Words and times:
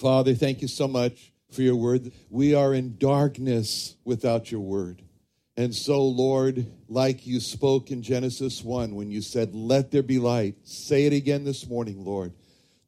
Father, 0.00 0.34
thank 0.34 0.62
you 0.62 0.68
so 0.68 0.88
much 0.88 1.30
for 1.52 1.60
your 1.60 1.76
word. 1.76 2.10
We 2.30 2.54
are 2.54 2.72
in 2.72 2.96
darkness 2.96 3.96
without 4.02 4.50
your 4.50 4.62
word. 4.62 5.02
And 5.58 5.74
so, 5.74 6.02
Lord, 6.02 6.64
like 6.88 7.26
you 7.26 7.38
spoke 7.38 7.90
in 7.90 8.02
Genesis 8.02 8.64
1 8.64 8.94
when 8.94 9.10
you 9.10 9.20
said, 9.20 9.54
Let 9.54 9.90
there 9.90 10.02
be 10.02 10.18
light, 10.18 10.54
say 10.64 11.04
it 11.04 11.12
again 11.12 11.44
this 11.44 11.68
morning, 11.68 12.02
Lord, 12.02 12.32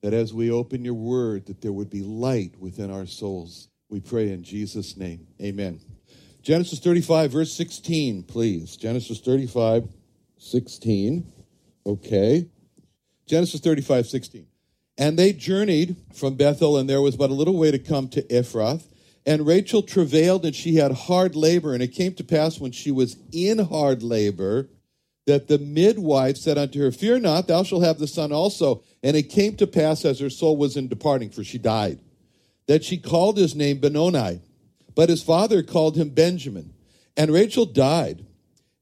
that 0.01 0.15
as 0.15 0.33
we 0.33 0.51
open 0.51 0.87
your 0.87 0.95
word, 0.95 1.45
that 1.47 1.61
there 1.61 1.73
would 1.73 1.91
be 1.91 2.01
light 2.01 2.59
within 2.59 2.91
our 2.91 3.05
souls. 3.05 3.69
We 3.91 4.01
pray 4.01 4.31
in 4.31 4.43
Jesus' 4.43 4.97
name. 4.97 5.27
Amen. 5.39 5.81
Genesis 6.41 6.79
35, 6.79 7.31
verse 7.31 7.53
16, 7.53 8.23
please. 8.23 8.79
Genesis 8.79 9.21
35, 9.21 9.87
16. 10.39 11.31
Okay. 11.85 12.49
Genesis 13.27 13.61
35, 13.61 14.07
16. 14.07 14.47
And 14.99 15.19
they 15.19 15.33
journeyed 15.33 15.97
from 16.15 16.35
Bethel, 16.35 16.77
and 16.77 16.89
there 16.89 17.01
was 17.01 17.17
but 17.17 17.31
a 17.31 17.35
little 17.35 17.57
way 17.57 17.71
to 17.71 17.79
come 17.79 18.09
to 18.09 18.23
Ephrath. 18.25 18.85
And 19.25 19.47
Rachel 19.47 19.83
travailed, 19.83 20.45
and 20.45 20.55
she 20.55 20.77
had 20.77 20.93
hard 20.93 21.35
labor. 21.35 21.75
And 21.75 21.83
it 21.83 21.89
came 21.89 22.15
to 22.15 22.25
pass 22.25 22.61
when 22.61 22.73
she 22.73 22.91
was 22.91 23.17
in 23.33 23.59
hard 23.59 24.03
labor 24.03 24.69
that 25.27 25.49
the 25.49 25.59
midwife 25.59 26.37
said 26.37 26.59
unto 26.59 26.81
her, 26.81 26.91
Fear 26.91 27.21
not, 27.21 27.47
thou 27.47 27.63
shalt 27.63 27.85
have 27.85 27.99
the 27.99 28.09
son 28.09 28.33
also. 28.33 28.83
And 29.03 29.17
it 29.17 29.25
came 29.25 29.57
to 29.57 29.67
pass 29.67 30.05
as 30.05 30.19
her 30.19 30.31
soul 30.31 30.57
was 30.57 30.77
in 30.77 30.89
departing, 30.89 31.31
for 31.31 31.45
she 31.45 31.59
died, 31.59 32.01
that 32.67 32.85
she 32.85 32.99
called 32.99 33.37
his 33.37 33.55
name 33.55 33.79
Benoni. 33.79 34.41
But 34.95 35.09
his 35.09 35.23
father 35.23 35.63
called 35.63 35.97
him 35.97 36.11
Benjamin. 36.11 36.75
And 37.17 37.31
Rachel 37.31 37.67
died 37.67 38.27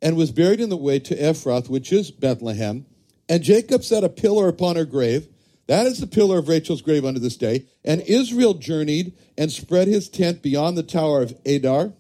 and 0.03 0.17
was 0.17 0.33
buried 0.33 0.61
in 0.61 0.71
the 0.71 0.77
way 0.77 0.99
to 0.99 1.17
Ephrath, 1.17 1.69
which 1.69 1.93
is 1.93 2.11
Bethlehem. 2.11 2.87
And 3.29 3.43
Jacob 3.43 3.85
set 3.85 4.03
a 4.03 4.09
pillar 4.09 4.49
upon 4.49 4.77
her 4.77 4.85
grave. 4.85 5.29
That 5.71 5.87
is 5.87 6.01
the 6.01 6.09
pillar 6.09 6.39
of 6.39 6.49
Rachel's 6.49 6.83
grave 6.83 7.05
unto 7.05 7.21
this 7.21 7.37
day. 7.37 7.67
And 7.85 8.01
Israel 8.01 8.55
journeyed 8.55 9.17
and 9.39 9.53
spread 9.53 9.87
his 9.87 10.09
tent 10.09 10.43
beyond 10.43 10.77
the 10.77 10.83
tower 10.83 11.23
of 11.23 11.39
Adar. 11.47 11.93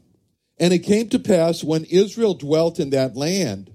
And 0.58 0.72
it 0.72 0.80
came 0.80 1.08
to 1.10 1.20
pass 1.20 1.62
when 1.62 1.84
Israel 1.84 2.34
dwelt 2.34 2.80
in 2.80 2.90
that 2.90 3.14
land 3.14 3.72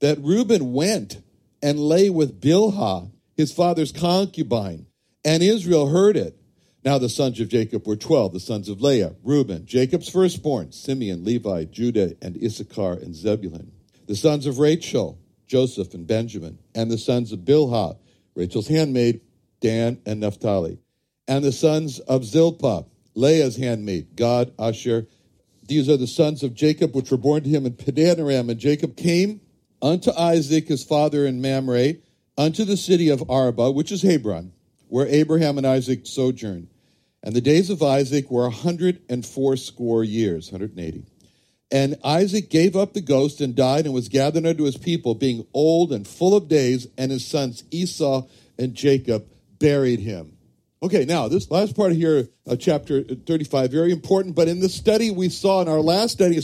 that 0.00 0.18
Reuben 0.18 0.72
went 0.72 1.20
and 1.62 1.78
lay 1.78 2.08
with 2.08 2.40
Bilhah, 2.40 3.10
his 3.36 3.52
father's 3.52 3.92
concubine. 3.92 4.86
And 5.26 5.42
Israel 5.42 5.88
heard 5.88 6.16
it. 6.16 6.40
Now 6.82 6.96
the 6.96 7.10
sons 7.10 7.38
of 7.38 7.50
Jacob 7.50 7.86
were 7.86 7.96
twelve, 7.96 8.32
the 8.32 8.40
sons 8.40 8.70
of 8.70 8.80
Leah, 8.80 9.14
Reuben, 9.22 9.66
Jacob's 9.66 10.08
firstborn, 10.08 10.72
Simeon, 10.72 11.22
Levi, 11.22 11.64
Judah, 11.64 12.16
and 12.22 12.42
Issachar, 12.42 12.94
and 12.94 13.14
Zebulun. 13.14 13.72
The 14.06 14.16
sons 14.16 14.46
of 14.46 14.58
Rachel, 14.58 15.18
Joseph 15.46 15.92
and 15.92 16.06
Benjamin. 16.06 16.60
And 16.74 16.90
the 16.90 16.96
sons 16.96 17.30
of 17.30 17.40
Bilhah, 17.40 17.98
Rachel's 18.34 18.68
handmaid, 18.68 19.20
Dan, 19.64 19.98
and 20.04 20.20
Naphtali. 20.20 20.78
And 21.26 21.42
the 21.42 21.50
sons 21.50 21.98
of 22.00 22.22
Zilpah, 22.22 22.84
Leah's 23.14 23.56
handmaid, 23.56 24.14
Gad, 24.14 24.52
Asher. 24.58 25.06
These 25.66 25.88
are 25.88 25.96
the 25.96 26.06
sons 26.06 26.42
of 26.42 26.52
Jacob, 26.52 26.94
which 26.94 27.10
were 27.10 27.16
born 27.16 27.44
to 27.44 27.48
him 27.48 27.64
in 27.64 27.72
Padanaram. 27.72 28.50
And 28.50 28.60
Jacob 28.60 28.94
came 28.94 29.40
unto 29.80 30.12
Isaac, 30.12 30.68
his 30.68 30.84
father, 30.84 31.24
in 31.26 31.40
Mamre, 31.40 31.94
unto 32.36 32.66
the 32.66 32.76
city 32.76 33.08
of 33.08 33.30
Arba, 33.30 33.70
which 33.70 33.90
is 33.90 34.02
Hebron, 34.02 34.52
where 34.88 35.06
Abraham 35.06 35.56
and 35.56 35.66
Isaac 35.66 36.06
sojourned. 36.06 36.68
And 37.22 37.34
the 37.34 37.40
days 37.40 37.70
of 37.70 37.82
Isaac 37.82 38.30
were 38.30 38.44
a 38.44 38.50
hundred 38.50 39.00
and 39.08 39.24
fourscore 39.24 40.04
years, 40.04 40.52
180. 40.52 41.06
And 41.72 41.96
Isaac 42.04 42.50
gave 42.50 42.76
up 42.76 42.92
the 42.92 43.00
ghost 43.00 43.40
and 43.40 43.56
died 43.56 43.86
and 43.86 43.94
was 43.94 44.10
gathered 44.10 44.44
unto 44.44 44.64
his 44.64 44.76
people, 44.76 45.14
being 45.14 45.46
old 45.54 45.90
and 45.90 46.06
full 46.06 46.36
of 46.36 46.48
days, 46.48 46.86
and 46.98 47.10
his 47.10 47.26
sons 47.26 47.64
Esau 47.70 48.26
and 48.58 48.74
Jacob 48.74 49.26
buried 49.64 50.00
him. 50.00 50.36
Okay, 50.82 51.06
now 51.06 51.26
this 51.28 51.50
last 51.50 51.74
part 51.74 51.92
here, 51.92 52.28
uh, 52.46 52.54
chapter 52.54 53.02
35, 53.02 53.70
very 53.70 53.92
important. 53.92 54.34
But 54.34 54.46
in 54.46 54.60
the 54.60 54.68
study 54.68 55.10
we 55.10 55.30
saw, 55.30 55.62
in 55.62 55.68
our 55.68 55.80
last 55.80 56.12
study, 56.12 56.38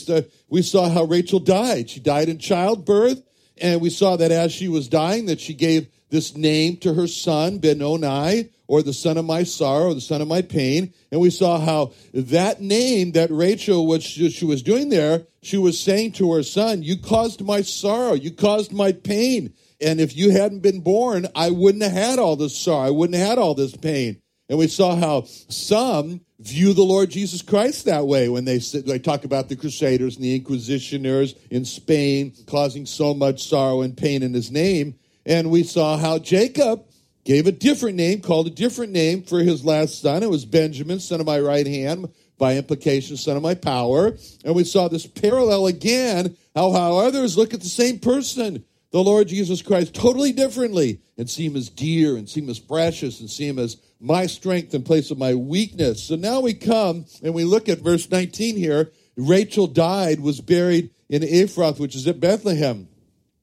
we 0.49 0.63
saw 0.63 0.89
how 0.89 1.05
Rachel 1.05 1.39
died. 1.39 1.91
She 1.91 2.01
died 2.01 2.31
in 2.31 2.39
childbirth, 2.39 3.23
and 3.61 3.83
we 3.83 3.91
saw 3.91 4.17
that 4.17 4.31
as 4.31 4.53
she 4.53 4.69
was 4.69 4.89
dying, 4.89 5.27
that 5.27 5.39
she 5.39 5.53
gave 5.53 5.89
this 6.09 6.35
name 6.35 6.79
to 6.79 6.95
her 6.95 7.07
son, 7.07 7.59
Benoni, 7.59 8.49
or 8.67 8.83
the 8.83 8.95
son 8.95 9.19
of 9.19 9.27
my 9.27 9.43
sorrow, 9.43 9.93
the 9.93 10.01
son 10.01 10.23
of 10.23 10.29
my 10.29 10.41
pain. 10.41 10.95
And 11.13 11.21
we 11.21 11.29
saw 11.29 11.61
how 11.61 11.93
that 12.15 12.63
name 12.63 13.13
that 13.13 13.31
Rachel, 13.31 13.87
what 13.87 14.03
she 14.03 14.47
was 14.47 14.63
doing 14.63 14.89
there, 14.89 15.27
she 15.43 15.59
was 15.59 15.79
saying 15.79 16.13
to 16.13 16.33
her 16.33 16.43
son, 16.43 16.83
You 16.83 16.97
caused 16.97 17.45
my 17.45 17.61
sorrow, 17.61 18.15
you 18.15 18.31
caused 18.31 18.73
my 18.73 18.93
pain. 18.93 19.53
And 19.81 20.01
if 20.01 20.17
you 20.17 20.31
hadn't 20.31 20.61
been 20.61 20.81
born, 20.81 21.27
I 21.35 21.51
wouldn't 21.51 21.83
have 21.83 21.93
had 21.93 22.19
all 22.19 22.37
this 22.37 22.57
sorrow. 22.57 22.87
I 22.87 22.91
wouldn't 22.91 23.19
have 23.19 23.29
had 23.29 23.39
all 23.39 23.55
this 23.55 23.77
pain. 23.77 24.21
And 24.49 24.59
we 24.59 24.67
saw 24.67 24.97
how 24.97 25.23
some 25.27 26.23
view 26.41 26.73
the 26.73 26.83
Lord 26.83 27.11
Jesus 27.11 27.41
Christ 27.41 27.85
that 27.85 28.07
way 28.07 28.29
when 28.29 28.45
they, 28.45 28.59
they 28.59 28.99
talk 28.99 29.25
about 29.25 29.49
the 29.49 29.57
Crusaders 29.57 30.17
and 30.17 30.25
the 30.25 30.41
Inquisitioners 30.41 31.37
in 31.51 31.65
Spain 31.65 32.35
causing 32.47 32.85
so 32.85 33.15
much 33.15 33.47
sorrow 33.49 33.83
and 33.83 33.97
pain 33.97 34.23
in 34.23 34.35
his 34.35 34.51
name. 34.51 34.97
And 35.25 35.51
we 35.51 35.63
saw 35.63 35.97
how 35.97 36.19
Jacob 36.19 36.85
gave 37.25 37.47
a 37.47 37.53
different 37.53 37.97
name, 37.97 38.21
called 38.21 38.49
a 38.49 38.51
different 38.51 38.93
name 38.93 39.23
for 39.23 39.39
his 39.39 39.65
last 39.65 40.01
son. 40.01 40.23
It 40.23 40.31
was 40.31 40.45
Benjamin, 40.45 40.99
son 40.99 41.21
of 41.21 41.27
my 41.27 41.39
right 41.39 41.67
hand, 41.67 42.13
by 42.39 42.57
implication, 42.57 43.17
son 43.17 43.37
of 43.37 43.43
my 43.43 43.55
power. 43.55 44.17
And 44.45 44.55
we 44.55 44.65
saw 44.65 44.89
this 44.89 45.07
parallel 45.07 45.69
again, 45.69 46.37
how, 46.57 46.73
how 46.73 46.97
others 46.97 47.37
look 47.37 47.55
at 47.55 47.61
the 47.61 47.69
same 47.69 47.99
person 47.99 48.65
the 48.91 49.03
Lord 49.03 49.29
Jesus 49.29 49.63
Christ 49.63 49.95
totally 49.95 50.33
differently 50.33 51.01
and 51.17 51.31
see 51.31 51.47
him 51.47 51.57
as 51.57 51.69
dear 51.69 52.17
and 52.17 52.29
see 52.29 52.41
him 52.41 52.49
as 52.49 52.59
precious 52.59 53.21
and 53.21 53.31
see 53.31 53.47
him 53.47 53.59
as 53.59 53.77
my 54.01 54.27
strength 54.27 54.75
in 54.75 54.83
place 54.83 55.11
of 55.11 55.19
my 55.19 55.35
weakness. 55.35 56.03
So 56.03 56.17
now 56.17 56.41
we 56.41 56.55
come 56.55 57.05
and 57.23 57.35
we 57.35 57.45
look 57.45 57.69
at 57.69 57.79
verse 57.79 58.11
19 58.11 58.57
here. 58.57 58.91
Rachel 59.17 59.67
died, 59.67 60.21
was 60.21 60.41
buried 60.41 60.91
in 61.09 61.23
Ephrath, 61.23 61.79
which 61.79 61.95
is 61.95 62.07
at 62.07 62.21
Bethlehem. 62.21 62.89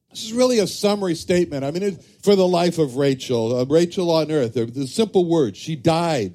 This 0.09 0.23
is 0.23 0.33
really 0.33 0.59
a 0.59 0.67
summary 0.67 1.15
statement. 1.15 1.63
I 1.63 1.71
mean, 1.71 1.97
for 2.23 2.35
the 2.35 2.47
life 2.47 2.79
of 2.79 2.95
Rachel, 2.95 3.55
uh, 3.55 3.65
Rachel 3.65 4.09
on 4.09 4.31
earth, 4.31 4.53
the 4.53 4.87
simple 4.87 5.25
word, 5.25 5.55
she 5.55 5.75
died. 5.75 6.33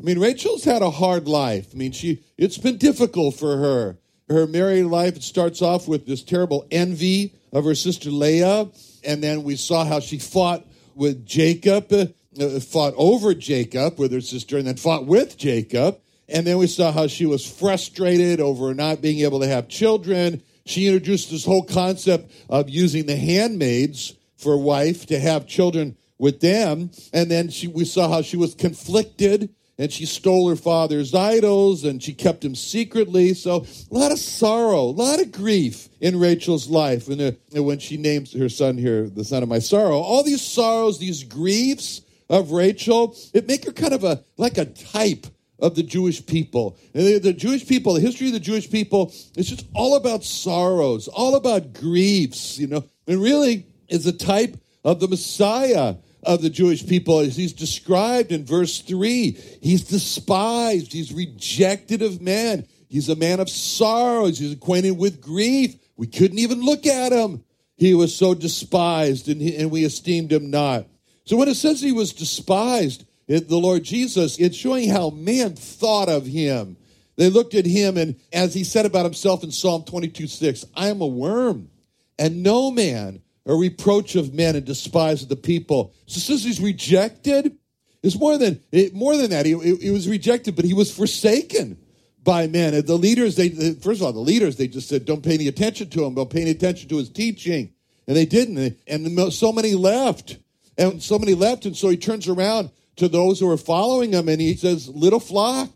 I 0.00 0.04
mean, 0.04 0.18
Rachel's 0.18 0.64
had 0.64 0.82
a 0.82 0.90
hard 0.90 1.26
life. 1.26 1.68
I 1.72 1.76
mean, 1.76 1.92
she 1.92 2.22
it's 2.36 2.58
been 2.58 2.76
difficult 2.76 3.34
for 3.34 3.56
her. 3.56 3.98
Her 4.28 4.46
married 4.46 4.84
life 4.84 5.20
starts 5.22 5.62
off 5.62 5.88
with 5.88 6.06
this 6.06 6.22
terrible 6.22 6.66
envy 6.70 7.34
of 7.56 7.64
her 7.64 7.74
sister 7.74 8.10
Leah. 8.10 8.68
And 9.02 9.22
then 9.22 9.42
we 9.42 9.56
saw 9.56 9.86
how 9.86 9.98
she 9.98 10.18
fought 10.18 10.66
with 10.94 11.24
Jacob, 11.24 11.90
uh, 11.90 12.06
uh, 12.38 12.60
fought 12.60 12.92
over 12.98 13.32
Jacob 13.32 13.98
with 13.98 14.12
her 14.12 14.20
sister, 14.20 14.58
and 14.58 14.66
then 14.66 14.76
fought 14.76 15.06
with 15.06 15.38
Jacob. 15.38 15.98
And 16.28 16.46
then 16.46 16.58
we 16.58 16.66
saw 16.66 16.92
how 16.92 17.06
she 17.06 17.24
was 17.24 17.50
frustrated 17.50 18.40
over 18.40 18.74
not 18.74 19.00
being 19.00 19.20
able 19.20 19.40
to 19.40 19.46
have 19.46 19.68
children. 19.68 20.42
She 20.66 20.86
introduced 20.86 21.30
this 21.30 21.46
whole 21.46 21.62
concept 21.62 22.30
of 22.50 22.68
using 22.68 23.06
the 23.06 23.16
handmaids 23.16 24.14
for 24.36 24.58
wife 24.58 25.06
to 25.06 25.18
have 25.18 25.46
children 25.46 25.96
with 26.18 26.40
them. 26.40 26.90
And 27.14 27.30
then 27.30 27.48
she, 27.48 27.68
we 27.68 27.86
saw 27.86 28.08
how 28.08 28.20
she 28.20 28.36
was 28.36 28.54
conflicted 28.54 29.48
and 29.78 29.92
she 29.92 30.06
stole 30.06 30.48
her 30.48 30.56
father's 30.56 31.14
idols 31.14 31.84
and 31.84 32.02
she 32.02 32.14
kept 32.14 32.44
him 32.44 32.54
secretly. 32.54 33.34
So 33.34 33.66
a 33.90 33.94
lot 33.94 34.12
of 34.12 34.18
sorrow, 34.18 34.82
a 34.82 34.90
lot 34.90 35.20
of 35.20 35.32
grief 35.32 35.88
in 36.00 36.18
Rachel's 36.18 36.68
life. 36.68 37.08
And 37.08 37.20
uh, 37.20 37.62
when 37.62 37.78
she 37.78 37.96
names 37.96 38.32
her 38.32 38.48
son 38.48 38.78
here, 38.78 39.08
the 39.08 39.24
son 39.24 39.42
of 39.42 39.48
my 39.48 39.58
sorrow, 39.58 39.98
all 39.98 40.22
these 40.22 40.42
sorrows, 40.42 40.98
these 40.98 41.24
griefs 41.24 42.02
of 42.28 42.52
Rachel, 42.52 43.16
it 43.34 43.46
make 43.46 43.64
her 43.64 43.72
kind 43.72 43.92
of 43.92 44.04
a 44.04 44.24
like 44.36 44.58
a 44.58 44.64
type 44.64 45.26
of 45.58 45.74
the 45.74 45.82
Jewish 45.82 46.24
people. 46.24 46.76
And 46.94 47.06
the, 47.06 47.18
the 47.18 47.32
Jewish 47.32 47.66
people, 47.66 47.94
the 47.94 48.00
history 48.00 48.26
of 48.26 48.32
the 48.32 48.40
Jewish 48.40 48.70
people, 48.70 49.12
it's 49.36 49.48
just 49.48 49.66
all 49.74 49.96
about 49.96 50.24
sorrows, 50.24 51.08
all 51.08 51.34
about 51.34 51.72
griefs, 51.72 52.58
you 52.58 52.66
know, 52.66 52.84
and 53.06 53.22
really 53.22 53.66
is 53.88 54.06
a 54.06 54.12
type 54.12 54.58
of 54.84 55.00
the 55.00 55.08
Messiah 55.08 55.96
of 56.26 56.42
the 56.42 56.50
Jewish 56.50 56.86
people 56.86 57.20
as 57.20 57.36
he's 57.36 57.52
described 57.52 58.32
in 58.32 58.44
verse 58.44 58.80
3. 58.80 59.30
He's 59.62 59.84
despised, 59.84 60.92
he's 60.92 61.12
rejected 61.12 62.02
of 62.02 62.20
men. 62.20 62.66
He's 62.88 63.08
a 63.08 63.16
man 63.16 63.40
of 63.40 63.48
sorrows, 63.48 64.38
he's 64.38 64.52
acquainted 64.52 64.92
with 64.92 65.20
grief. 65.20 65.76
We 65.96 66.06
couldn't 66.06 66.38
even 66.38 66.60
look 66.60 66.86
at 66.86 67.12
him. 67.12 67.42
He 67.76 67.94
was 67.94 68.14
so 68.14 68.34
despised 68.34 69.28
and, 69.28 69.40
he, 69.40 69.56
and 69.56 69.70
we 69.70 69.84
esteemed 69.84 70.32
him 70.32 70.50
not. 70.50 70.86
So 71.24 71.36
when 71.36 71.48
it 71.48 71.56
says 71.56 71.80
he 71.80 71.92
was 71.92 72.12
despised, 72.12 73.04
it, 73.26 73.48
the 73.48 73.58
Lord 73.58 73.82
Jesus, 73.82 74.38
it's 74.38 74.56
showing 74.56 74.88
how 74.88 75.10
man 75.10 75.54
thought 75.56 76.08
of 76.08 76.26
him. 76.26 76.76
They 77.16 77.30
looked 77.30 77.54
at 77.54 77.66
him, 77.66 77.96
and 77.96 78.16
as 78.32 78.54
he 78.54 78.62
said 78.62 78.84
about 78.84 79.04
himself 79.04 79.42
in 79.42 79.50
Psalm 79.50 79.84
22 79.84 80.26
6, 80.26 80.66
I 80.74 80.88
am 80.88 81.00
a 81.00 81.06
worm, 81.06 81.70
and 82.18 82.42
no 82.42 82.70
man, 82.70 83.22
a 83.46 83.54
reproach 83.54 84.16
of 84.16 84.34
men, 84.34 84.56
and 84.56 84.64
despised 84.64 85.22
of 85.22 85.28
the 85.28 85.36
people. 85.36 85.94
So 86.06 86.20
since 86.20 86.44
he's 86.44 86.60
rejected, 86.60 87.56
it's 88.02 88.18
more 88.18 88.36
than 88.36 88.60
it, 88.72 88.94
more 88.94 89.16
than 89.16 89.30
that. 89.30 89.46
He, 89.46 89.56
he 89.80 89.90
was 89.90 90.08
rejected, 90.08 90.56
but 90.56 90.64
he 90.64 90.74
was 90.74 90.94
forsaken 90.94 91.78
by 92.22 92.48
men. 92.48 92.74
And 92.74 92.86
the 92.86 92.96
leaders, 92.96 93.36
they 93.36 93.50
first 93.74 94.00
of 94.00 94.06
all, 94.06 94.12
the 94.12 94.18
leaders, 94.18 94.56
they 94.56 94.68
just 94.68 94.88
said, 94.88 95.04
"Don't 95.04 95.22
pay 95.22 95.34
any 95.34 95.48
attention 95.48 95.88
to 95.90 96.04
him. 96.04 96.14
Don't 96.14 96.30
pay 96.30 96.42
any 96.42 96.50
attention 96.50 96.88
to 96.90 96.96
his 96.96 97.08
teaching," 97.08 97.72
and 98.06 98.16
they 98.16 98.26
didn't. 98.26 98.78
And 98.86 99.32
so 99.32 99.52
many 99.52 99.74
left, 99.74 100.38
and 100.76 101.02
so 101.02 101.18
many 101.18 101.34
left, 101.34 101.64
and 101.64 101.76
so 101.76 101.88
he 101.88 101.96
turns 101.96 102.28
around 102.28 102.70
to 102.96 103.08
those 103.08 103.38
who 103.40 103.50
are 103.50 103.56
following 103.56 104.12
him, 104.12 104.28
and 104.28 104.40
he 104.40 104.56
says, 104.56 104.88
Little 104.88 105.20
flock. 105.20 105.70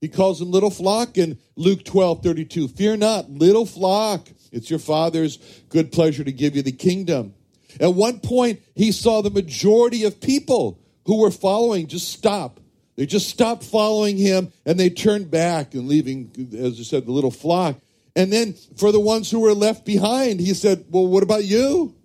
He 0.00 0.08
calls 0.08 0.38
them 0.38 0.50
little 0.50 0.70
flock 0.70 1.16
in 1.16 1.38
Luke 1.56 1.84
12 1.84 2.22
32. 2.22 2.68
Fear 2.68 2.98
not, 2.98 3.30
little 3.30 3.64
flock. 3.64 4.28
It's 4.54 4.70
your 4.70 4.78
Father's 4.78 5.38
good 5.68 5.92
pleasure 5.92 6.24
to 6.24 6.32
give 6.32 6.56
you 6.56 6.62
the 6.62 6.72
kingdom. 6.72 7.34
At 7.80 7.94
one 7.94 8.20
point, 8.20 8.60
he 8.74 8.92
saw 8.92 9.20
the 9.20 9.30
majority 9.30 10.04
of 10.04 10.20
people 10.20 10.78
who 11.06 11.20
were 11.20 11.30
following 11.30 11.86
just 11.86 12.12
stop. 12.12 12.60
They 12.96 13.06
just 13.06 13.28
stopped 13.28 13.64
following 13.64 14.16
him 14.16 14.52
and 14.64 14.78
they 14.78 14.90
turned 14.90 15.30
back 15.30 15.74
and 15.74 15.88
leaving, 15.88 16.30
as 16.56 16.78
I 16.78 16.84
said, 16.84 17.06
the 17.06 17.12
little 17.12 17.32
flock. 17.32 17.76
And 18.14 18.32
then 18.32 18.54
for 18.76 18.92
the 18.92 19.00
ones 19.00 19.30
who 19.30 19.40
were 19.40 19.54
left 19.54 19.84
behind, 19.84 20.38
he 20.38 20.54
said, 20.54 20.84
Well, 20.88 21.08
what 21.08 21.24
about 21.24 21.44
you? 21.44 21.96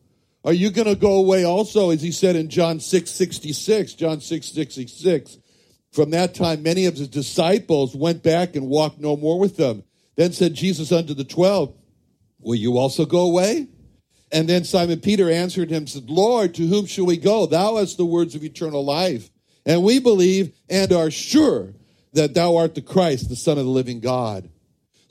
Are 0.43 0.53
you 0.53 0.71
going 0.71 0.87
to 0.87 0.95
go 0.95 1.17
away 1.17 1.43
also, 1.43 1.91
as 1.91 2.01
he 2.01 2.11
said 2.11 2.35
in 2.35 2.49
John 2.49 2.79
6 2.79 3.11
66? 3.11 3.93
John 3.93 4.21
6 4.21 4.47
66. 4.47 5.37
From 5.91 6.11
that 6.11 6.33
time, 6.33 6.63
many 6.63 6.85
of 6.85 6.95
his 6.95 7.07
disciples 7.07 7.95
went 7.95 8.23
back 8.23 8.55
and 8.55 8.67
walked 8.67 8.99
no 8.99 9.15
more 9.15 9.39
with 9.39 9.57
them. 9.57 9.83
Then 10.15 10.33
said 10.33 10.53
Jesus 10.53 10.91
unto 10.91 11.13
the 11.13 11.23
twelve, 11.23 11.73
Will 12.41 12.55
you 12.55 12.77
also 12.77 13.05
go 13.05 13.21
away? 13.21 13.67
And 14.31 14.47
then 14.47 14.63
Simon 14.63 14.99
Peter 14.99 15.29
answered 15.29 15.71
him, 15.71 15.87
said, 15.87 16.09
Lord, 16.09 16.53
to 16.55 16.67
whom 16.67 16.85
shall 16.85 17.05
we 17.05 17.17
go? 17.17 17.45
Thou 17.45 17.77
hast 17.77 17.97
the 17.97 18.05
words 18.05 18.35
of 18.35 18.43
eternal 18.43 18.85
life. 18.85 19.29
And 19.65 19.83
we 19.83 19.99
believe 19.99 20.53
and 20.69 20.91
are 20.93 21.11
sure 21.11 21.73
that 22.13 22.33
thou 22.33 22.57
art 22.57 22.75
the 22.75 22.81
Christ, 22.81 23.29
the 23.29 23.35
Son 23.35 23.57
of 23.57 23.65
the 23.65 23.71
living 23.71 23.99
God. 23.99 24.49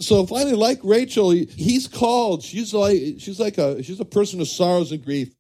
So 0.01 0.25
finally, 0.27 0.55
like 0.55 0.79
Rachel, 0.85 1.31
he's 1.31 1.89
called. 1.89 2.43
She's 2.43 2.73
like 2.73 2.99
she's 3.19 3.41
like 3.41 3.59
a 3.59 3.83
she's 3.83 3.99
a 3.99 4.05
person 4.05 4.41
of 4.41 4.47
sorrows 4.47 4.93
and 4.93 5.05
grief. 5.05 5.35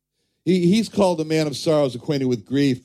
He, 0.44 0.66
he's 0.66 0.88
called 0.88 1.20
a 1.20 1.24
man 1.24 1.46
of 1.46 1.56
sorrows, 1.56 1.94
acquainted 1.94 2.26
with 2.26 2.44
grief. 2.44 2.80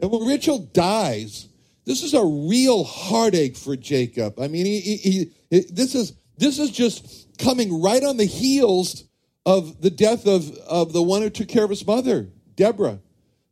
And 0.00 0.10
when 0.10 0.26
Rachel 0.26 0.58
dies, 0.58 1.48
this 1.86 2.02
is 2.02 2.12
a 2.12 2.24
real 2.24 2.84
heartache 2.84 3.56
for 3.56 3.76
Jacob. 3.76 4.38
I 4.38 4.48
mean, 4.48 4.66
he, 4.66 4.80
he, 4.80 5.30
he, 5.50 5.60
this 5.70 5.94
is 5.94 6.12
this 6.36 6.58
is 6.58 6.70
just 6.70 7.38
coming 7.38 7.82
right 7.82 8.02
on 8.02 8.16
the 8.16 8.24
heels 8.24 9.04
of 9.46 9.80
the 9.80 9.90
death 9.90 10.26
of, 10.26 10.50
of 10.68 10.92
the 10.92 11.02
one 11.02 11.22
who 11.22 11.30
took 11.30 11.48
care 11.48 11.64
of 11.64 11.70
his 11.70 11.86
mother, 11.86 12.28
Deborah, 12.56 13.00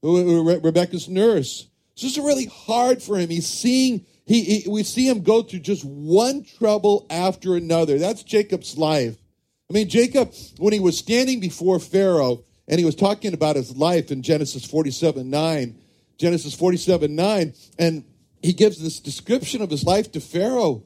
who, 0.01 0.59
Rebecca's 0.61 1.09
nurse. 1.09 1.69
So 1.95 2.07
this 2.07 2.17
is 2.17 2.25
really 2.25 2.47
hard 2.47 3.03
for 3.03 3.19
him. 3.19 3.29
He's 3.31 3.49
seeing 3.49 4.07
he, 4.25 4.43
he, 4.45 4.69
we 4.69 4.83
see 4.83 5.09
him 5.09 5.23
go 5.23 5.43
through 5.43 5.61
just 5.61 5.85
one 5.85 6.45
trouble 6.45 7.07
after 7.11 7.57
another. 7.57 7.99
That's 7.99 8.23
Jacob's 8.23 8.79
life. 8.79 9.17
I 9.69 9.73
mean, 9.73 9.89
Jacob, 9.89 10.33
when 10.59 10.73
he 10.73 10.81
was 10.81 10.97
standing 10.97 11.41
before 11.41 11.81
Pharaoh 11.81 12.45
and 12.69 12.79
he 12.79 12.85
was 12.85 12.95
talking 12.95 13.35
about 13.35 13.57
his 13.57 13.77
life 13.77 14.11
in 14.11 14.23
Genesis 14.23 14.65
47 14.65 15.29
9, 15.29 15.79
Genesis 16.19 16.55
47 16.55 17.15
9, 17.15 17.55
and 17.79 18.05
he 18.43 18.53
gives 18.53 18.81
this 18.81 19.01
description 19.01 19.61
of 19.63 19.71
his 19.71 19.85
life 19.85 20.13
to 20.13 20.21
Pharaoh. 20.21 20.85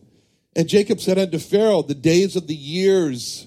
And 0.57 0.69
Jacob 0.69 1.01
said 1.01 1.19
unto 1.19 1.39
Pharaoh, 1.39 1.83
The 1.83 1.95
days 1.95 2.35
of 2.35 2.47
the 2.47 2.57
years 2.57 3.47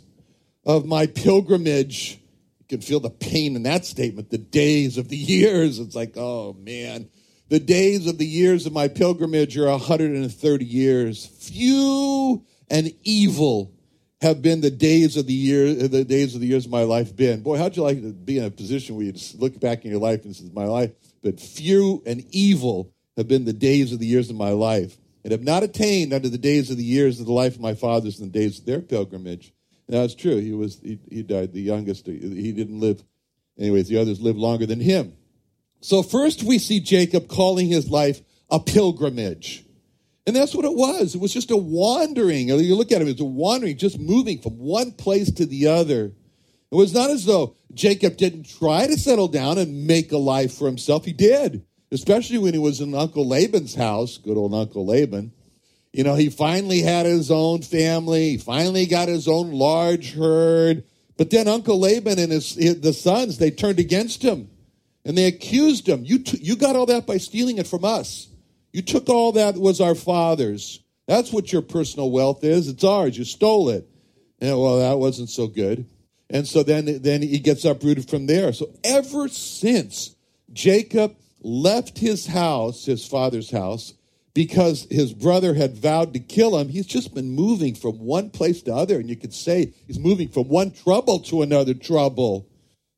of 0.64 0.86
my 0.86 1.08
pilgrimage. 1.08 2.20
You 2.60 2.66
can 2.68 2.82
feel 2.82 3.00
the 3.00 3.10
pain 3.10 3.56
in 3.56 3.64
that 3.64 3.84
statement. 3.84 4.30
The 4.30 4.38
days 4.38 5.00
of 5.00 5.10
the 5.10 5.18
years. 5.18 5.80
It's 5.80 5.96
like, 5.96 6.14
oh 6.16 6.54
man. 6.54 7.10
The 7.50 7.60
days 7.60 8.06
of 8.06 8.20
the 8.20 8.28
years 8.28 8.68
of 8.68 8.74
my 8.74 8.88
pilgrimage 8.88 9.58
are 9.58 9.68
130 9.72 10.66
years. 10.66 11.26
Few 11.26 12.46
and 12.70 12.94
evil 13.04 13.74
have 14.22 14.44
been 14.44 14.62
the 14.62 14.70
days 14.70 15.18
of 15.18 15.26
the 15.26 15.34
year, 15.34 15.74
the 15.74 16.06
days 16.06 16.36
of 16.36 16.42
the 16.42 16.48
years 16.48 16.66
of 16.66 16.72
my 16.72 16.84
life 16.84 17.16
been. 17.16 17.42
Boy, 17.42 17.58
how'd 17.58 17.76
you 17.76 17.82
like 17.82 18.02
to 18.04 18.14
be 18.14 18.38
in 18.38 18.44
a 18.44 18.52
position 18.52 18.96
where 18.96 19.06
you 19.06 19.14
just 19.14 19.40
look 19.40 19.60
back 19.60 19.84
in 19.84 19.90
your 19.90 20.00
life 20.00 20.26
and 20.26 20.36
says, 20.36 20.52
my 20.54 20.66
life, 20.66 20.92
but 21.24 21.40
few 21.40 22.04
and 22.06 22.24
evil 22.30 22.94
have 23.18 23.28
been 23.28 23.46
the 23.46 23.54
days 23.54 23.94
of 23.94 23.98
the 23.98 24.06
years 24.06 24.30
of 24.30 24.36
my 24.36 24.52
life, 24.52 24.96
and 25.24 25.32
have 25.32 25.44
not 25.44 25.64
attained 25.64 26.14
unto 26.14 26.30
the 26.30 26.38
days 26.38 26.72
of 26.72 26.78
the 26.78 26.84
years 26.84 27.20
of 27.20 27.26
the 27.26 27.34
life 27.34 27.56
of 27.56 27.62
my 27.62 27.74
fathers 27.74 28.20
and 28.20 28.32
the 28.32 28.40
days 28.40 28.60
of 28.60 28.66
their 28.66 28.82
pilgrimage. 28.82 29.54
And 29.88 29.98
that's 29.98 30.16
true. 30.16 30.38
He 30.38 30.54
was 30.54 30.80
he, 30.82 31.00
he 31.10 31.24
died 31.24 31.54
the 31.54 31.62
youngest. 31.62 32.06
He 32.06 32.52
didn't 32.52 32.80
live. 32.80 33.04
Anyways, 33.58 33.88
the 33.88 33.98
others 33.98 34.22
lived 34.22 34.38
longer 34.38 34.66
than 34.66 34.80
him. 34.80 35.14
So 35.82 36.04
first 36.04 36.44
we 36.44 36.60
see 36.60 36.80
Jacob 36.80 37.28
calling 37.28 37.68
his 37.68 37.90
life 37.90 38.22
a 38.50 38.60
pilgrimage. 38.60 39.66
And 40.28 40.36
that's 40.36 40.54
what 40.54 40.66
it 40.66 40.76
was. 40.76 41.16
It 41.16 41.22
was 41.22 41.34
just 41.34 41.50
a 41.50 41.58
wandering. 41.58 42.50
You 42.50 42.76
look 42.76 42.92
at 42.92 43.02
him, 43.02 43.08
it's 43.08 43.22
a 43.22 43.26
wandering, 43.26 43.78
just 43.78 44.00
moving 44.00 44.40
from 44.40 44.60
one 44.60 44.92
place 44.92 45.32
to 45.32 45.46
the 45.46 45.68
other. 45.68 46.14
It 46.72 46.76
was 46.76 46.94
not 46.94 47.10
as 47.10 47.26
though 47.26 47.56
Jacob 47.74 48.16
didn't 48.16 48.44
try 48.44 48.86
to 48.86 48.98
settle 48.98 49.28
down 49.28 49.58
and 49.58 49.88
make 49.88 50.12
a 50.12 50.18
life 50.18 50.54
for 50.54 50.68
himself. 50.68 51.04
He 51.04 51.14
did, 51.14 51.66
especially 51.92 52.38
when 52.38 52.54
he 52.54 52.60
was 52.60 52.82
in 52.82 52.94
Uncle 52.96 53.28
Laban's 53.28 53.76
house, 53.76 54.18
good 54.18 54.38
old 54.38 54.54
Uncle 54.54 54.86
Laban. 54.86 55.32
You 55.92 56.04
know, 56.04 56.16
he 56.16 56.30
finally 56.30 56.82
had 56.82 57.06
his 57.06 57.32
own 57.32 57.62
family. 57.62 58.32
He 58.32 58.38
finally 58.38 58.86
got 58.86 59.08
his 59.08 59.28
own 59.28 59.52
large 59.52 60.14
herd. 60.14 60.84
But 61.18 61.32
then 61.32 61.48
Uncle 61.48 61.80
Laban 61.80 62.20
and 62.20 62.32
his, 62.32 62.56
the 62.56 62.94
sons, 62.94 63.38
they 63.38 63.52
turned 63.52 63.80
against 63.80 64.22
him. 64.22 64.50
And 65.04 65.18
they 65.18 65.26
accused 65.26 65.88
him. 65.88 66.04
You, 66.06 66.20
t- 66.20 66.40
you 66.42 66.56
got 66.56 66.76
all 66.76 66.86
that 66.88 67.08
by 67.08 67.18
stealing 67.18 67.58
it 67.58 67.66
from 67.66 67.84
us. 67.84 68.28
You 68.72 68.84
took 68.84 69.10
all 69.10 69.32
that 69.32 69.56
was 69.56 69.82
our 69.82 69.96
father's. 69.96 70.80
That's 71.08 71.34
what 71.34 71.52
your 71.52 71.64
personal 71.64 72.12
wealth 72.12 72.44
is. 72.44 72.68
It's 72.68 72.84
ours. 72.84 73.18
You 73.18 73.24
stole 73.24 73.70
it. 73.70 73.90
And 74.40 74.60
well, 74.60 74.78
that 74.80 75.00
wasn't 75.00 75.30
so 75.30 75.48
good. 75.48 75.88
And 76.30 76.48
so 76.48 76.62
then, 76.62 77.02
then 77.02 77.24
he 77.24 77.40
gets 77.40 77.66
uprooted 77.66 78.08
from 78.08 78.28
there. 78.28 78.54
So 78.54 78.70
ever 78.84 79.28
since 79.28 80.16
Jacob 80.54 81.16
left 81.42 81.98
his 81.98 82.28
house, 82.28 82.86
his 82.86 83.06
father's 83.06 83.52
house, 83.52 83.94
because 84.34 84.88
his 84.90 85.14
brother 85.14 85.54
had 85.54 85.78
vowed 85.78 86.14
to 86.14 86.20
kill 86.20 86.58
him, 86.58 86.70
he's 86.70 86.86
just 86.86 87.14
been 87.14 87.32
moving 87.32 87.76
from 87.76 88.00
one 88.00 88.30
place 88.30 88.62
to 88.64 88.74
other. 88.74 89.00
And 89.00 89.10
you 89.10 89.16
could 89.16 89.34
say 89.34 89.74
he's 89.88 90.00
moving 90.00 90.30
from 90.30 90.48
one 90.48 90.72
trouble 90.72 91.20
to 91.22 91.42
another 91.42 91.74
trouble. 91.74 92.48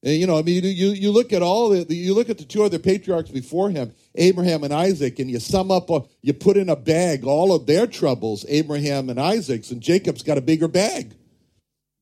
And, 0.04 0.16
you 0.16 0.28
know, 0.28 0.38
I 0.38 0.42
mean, 0.42 0.64
you, 0.64 0.90
you 0.90 1.12
look 1.12 1.32
at 1.32 1.42
all 1.42 1.70
the, 1.70 1.94
you 1.94 2.14
look 2.14 2.30
at 2.30 2.38
the 2.38 2.44
two 2.44 2.64
other 2.64 2.80
patriarchs 2.80 3.30
before 3.30 3.70
him, 3.70 3.94
Abraham 4.16 4.64
and 4.64 4.74
Isaac, 4.74 5.20
and 5.20 5.30
you 5.30 5.40
sum 5.40 5.72
up, 5.72 5.90
uh, 5.92 6.02
you 6.22 6.34
put 6.34 6.58
in 6.58 6.70
a 6.70 6.76
bag 6.76 7.24
all 7.24 7.54
of 7.54 7.66
their 7.66 7.88
troubles, 7.88 8.46
Abraham 8.50 9.10
and 9.10 9.20
Isaac's, 9.20 9.72
and 9.72 9.82
Jacob's 9.82 10.24
got 10.24 10.38
a 10.38 10.42
bigger 10.42 10.68
bag. 10.68 11.16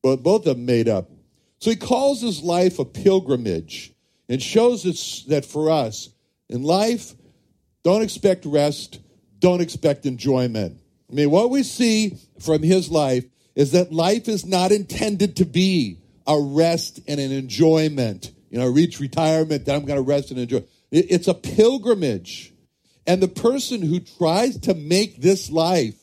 But 0.02 0.22
both 0.22 0.46
of 0.46 0.56
them 0.56 0.64
made 0.64 0.88
up. 0.88 1.10
So 1.60 1.70
he 1.70 1.76
calls 1.76 2.22
his 2.22 2.42
life 2.42 2.78
a 2.78 2.86
pilgrimage 2.86 3.92
and 4.30 4.42
shows 4.42 4.86
us 4.86 5.24
that 5.28 5.44
for 5.44 5.70
us 5.70 6.08
in 6.50 6.64
life, 6.64 7.14
don't 7.82 8.02
expect 8.02 8.44
rest, 8.44 9.00
don't 9.38 9.62
expect 9.62 10.04
enjoyment. 10.04 10.76
I 11.10 11.14
mean, 11.14 11.30
what 11.30 11.48
we 11.48 11.62
see 11.62 12.18
from 12.40 12.62
his 12.62 12.90
life 12.90 13.24
is 13.54 13.72
that 13.72 13.92
life 13.92 14.28
is 14.28 14.44
not 14.44 14.72
intended 14.72 15.36
to 15.36 15.44
be 15.44 15.98
a 16.26 16.38
rest 16.38 17.00
and 17.08 17.18
an 17.18 17.32
enjoyment. 17.32 18.32
You 18.50 18.58
know, 18.58 18.68
reach 18.68 19.00
retirement, 19.00 19.64
then 19.64 19.76
I'm 19.76 19.84
going 19.86 19.96
to 19.96 20.02
rest 20.02 20.30
and 20.30 20.40
enjoy. 20.40 20.64
It's 20.90 21.28
a 21.28 21.34
pilgrimage. 21.34 22.52
And 23.06 23.22
the 23.22 23.28
person 23.28 23.80
who 23.80 24.00
tries 24.00 24.58
to 24.60 24.74
make 24.74 25.20
this 25.20 25.50
life 25.50 25.94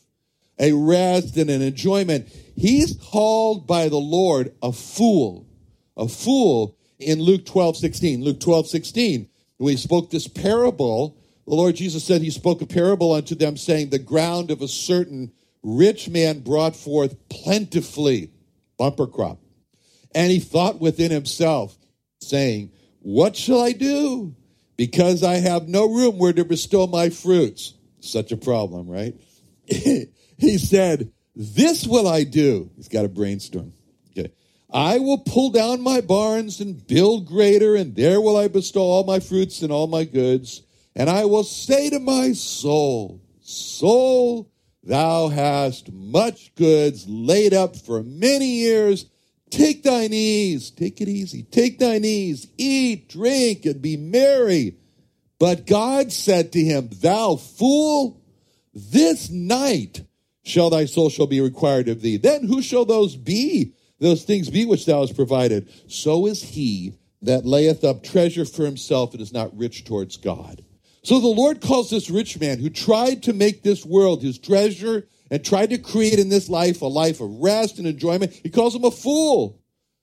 a 0.60 0.72
rest 0.72 1.38
and 1.38 1.50
an 1.50 1.62
enjoyment, 1.62 2.27
he's 2.56 2.96
called 2.96 3.68
by 3.68 3.89
the 3.89 3.98
Lord 3.98 4.54
a 4.63 4.72
fool. 4.72 5.46
A 5.96 6.08
fool 6.08 6.77
in 7.00 7.22
Luke 7.22 7.46
12, 7.46 7.77
16. 7.77 8.24
Luke 8.24 8.39
12, 8.39 8.68
16. 8.68 9.30
We 9.59 9.75
spoke 9.75 10.09
this 10.11 10.27
parable 10.27 11.17
the 11.47 11.55
Lord 11.55 11.77
Jesus 11.77 12.03
said 12.03 12.21
he 12.21 12.29
spoke 12.29 12.61
a 12.61 12.65
parable 12.65 13.13
unto 13.13 13.33
them, 13.33 13.55
saying, 13.55 13.89
The 13.89 13.99
ground 13.99 14.51
of 14.51 14.61
a 14.61 14.67
certain 14.67 15.31
rich 15.63 16.09
man 16.09 16.41
brought 16.41 16.75
forth 16.75 17.15
plentifully, 17.29 18.31
bumper 18.77 19.07
crop. 19.07 19.39
And 20.13 20.29
he 20.29 20.41
thought 20.41 20.81
within 20.81 21.09
himself, 21.09 21.77
saying, 22.19 22.71
What 22.99 23.37
shall 23.37 23.61
I 23.61 23.71
do? 23.71 24.35
Because 24.75 25.23
I 25.23 25.35
have 25.35 25.69
no 25.69 25.87
room 25.87 26.17
where 26.17 26.33
to 26.33 26.43
bestow 26.43 26.85
my 26.85 27.09
fruits. 27.09 27.73
Such 28.01 28.33
a 28.33 28.37
problem, 28.37 28.89
right? 28.89 29.15
he 29.67 30.57
said, 30.57 31.13
This 31.33 31.87
will 31.87 32.09
I 32.09 32.25
do. 32.25 32.69
He's 32.75 32.89
got 32.89 33.05
a 33.05 33.09
brainstorm. 33.09 33.71
I 34.69 35.00
will 35.00 35.19
pull 35.19 35.51
down 35.51 35.81
my 35.81 36.01
barns 36.01 36.59
and 36.59 36.86
build 36.86 37.25
greater, 37.25 37.75
and 37.75 37.95
there 37.95 38.19
will 38.19 38.36
I 38.36 38.47
bestow 38.50 38.81
all 38.81 39.05
my 39.05 39.19
fruits 39.19 39.62
and 39.62 39.71
all 39.71 39.88
my 39.88 40.03
goods. 40.03 40.63
And 40.95 41.09
I 41.09 41.25
will 41.25 41.43
say 41.43 41.89
to 41.89 42.00
my 42.00 42.33
soul, 42.33 43.21
Soul, 43.41 44.51
thou 44.83 45.29
hast 45.29 45.91
much 45.91 46.53
goods 46.55 47.07
laid 47.07 47.53
up 47.53 47.77
for 47.77 48.03
many 48.03 48.57
years. 48.57 49.05
Take 49.50 49.83
thine 49.83 50.12
ease, 50.12 50.69
take 50.69 51.00
it 51.00 51.07
easy, 51.07 51.43
take 51.43 51.79
thine 51.79 52.03
ease, 52.03 52.47
eat, 52.57 53.07
drink, 53.07 53.65
and 53.65 53.81
be 53.81 53.95
merry. 53.95 54.75
But 55.39 55.65
God 55.65 56.12
said 56.12 56.51
to 56.51 56.59
him, 56.62 56.89
Thou 56.91 57.38
fool, 57.38 58.21
this 58.74 59.29
night 59.29 60.05
shall 60.43 60.69
thy 60.69 60.86
soul 60.86 61.09
shall 61.09 61.27
be 61.27 61.39
required 61.39 61.88
of 61.88 62.01
thee. 62.01 62.17
Then 62.17 62.47
who 62.47 62.62
shall 62.62 62.83
those 62.83 63.15
be, 63.15 63.74
those 64.00 64.24
things 64.24 64.50
be 64.50 64.66
which 64.66 64.86
thou 64.86 65.01
hast 65.01 65.16
provided? 65.16 65.70
So 65.88 66.27
is 66.27 66.42
he 66.42 66.94
that 67.22 67.46
layeth 67.46 67.84
up 67.84 68.04
treasure 68.04 68.46
for 68.46 68.63
himself 68.63 69.13
and 69.13 69.22
is 69.22 69.34
not 69.34 69.58
rich 69.58 69.86
towards 69.86 70.18
God. 70.18 70.63
So 71.04 71.20
the 71.20 71.27
Lord 71.27 71.62
calls 71.62 71.89
this 71.89 72.10
rich 72.10 72.39
man 72.39 72.60
who 72.60 72.70
tried 72.70 73.24
to 73.24 73.34
make 73.34 73.63
this 73.63 73.86
world 73.86 74.22
his 74.22 74.38
treasure 74.38 75.08
and 75.32 75.44
tried 75.44 75.72
to 75.72 75.77
create 75.77 76.20
in 76.20 76.30
this 76.30 76.50
life 76.50 76.82
a 76.82 76.86
life 76.86 77.22
of 77.22 77.30
rest 77.39 77.80
and 77.80 77.88
enjoyment. 77.88 78.34
He 78.34 78.50
calls 78.50 78.75
him 78.75 78.84
a 78.84 78.92
fool. 78.92 79.60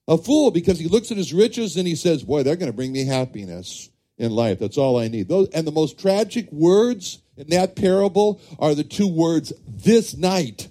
A 0.07 0.17
fool 0.17 0.51
because 0.51 0.77
he 0.77 0.87
looks 0.87 1.09
at 1.09 1.17
his 1.17 1.33
riches 1.33 1.77
and 1.77 1.87
he 1.87 1.95
says, 1.95 2.23
Boy, 2.23 2.43
they're 2.43 2.55
going 2.55 2.71
to 2.71 2.75
bring 2.75 2.91
me 2.91 3.05
happiness 3.05 3.89
in 4.17 4.31
life. 4.31 4.59
That's 4.59 4.77
all 4.77 4.99
I 4.99 5.07
need. 5.07 5.27
Those, 5.27 5.49
and 5.49 5.65
the 5.65 5.71
most 5.71 5.99
tragic 5.99 6.51
words 6.51 7.19
in 7.37 7.47
that 7.49 7.75
parable 7.75 8.39
are 8.59 8.75
the 8.75 8.83
two 8.83 9.07
words, 9.07 9.51
this 9.67 10.15
night. 10.15 10.67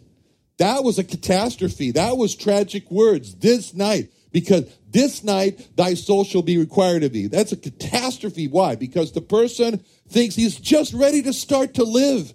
That 0.58 0.84
was 0.84 0.98
a 0.98 1.04
catastrophe. 1.04 1.92
That 1.92 2.16
was 2.16 2.34
tragic 2.34 2.90
words, 2.90 3.34
this 3.36 3.74
night. 3.74 4.10
Because 4.32 4.64
this 4.90 5.22
night 5.22 5.76
thy 5.76 5.94
soul 5.94 6.24
shall 6.24 6.42
be 6.42 6.58
required 6.58 7.04
of 7.04 7.12
thee. 7.12 7.28
That's 7.28 7.52
a 7.52 7.56
catastrophe. 7.56 8.48
Why? 8.48 8.74
Because 8.74 9.12
the 9.12 9.20
person 9.20 9.84
thinks 10.08 10.34
he's 10.34 10.56
just 10.56 10.92
ready 10.92 11.22
to 11.22 11.32
start 11.32 11.74
to 11.74 11.84
live 11.84 12.34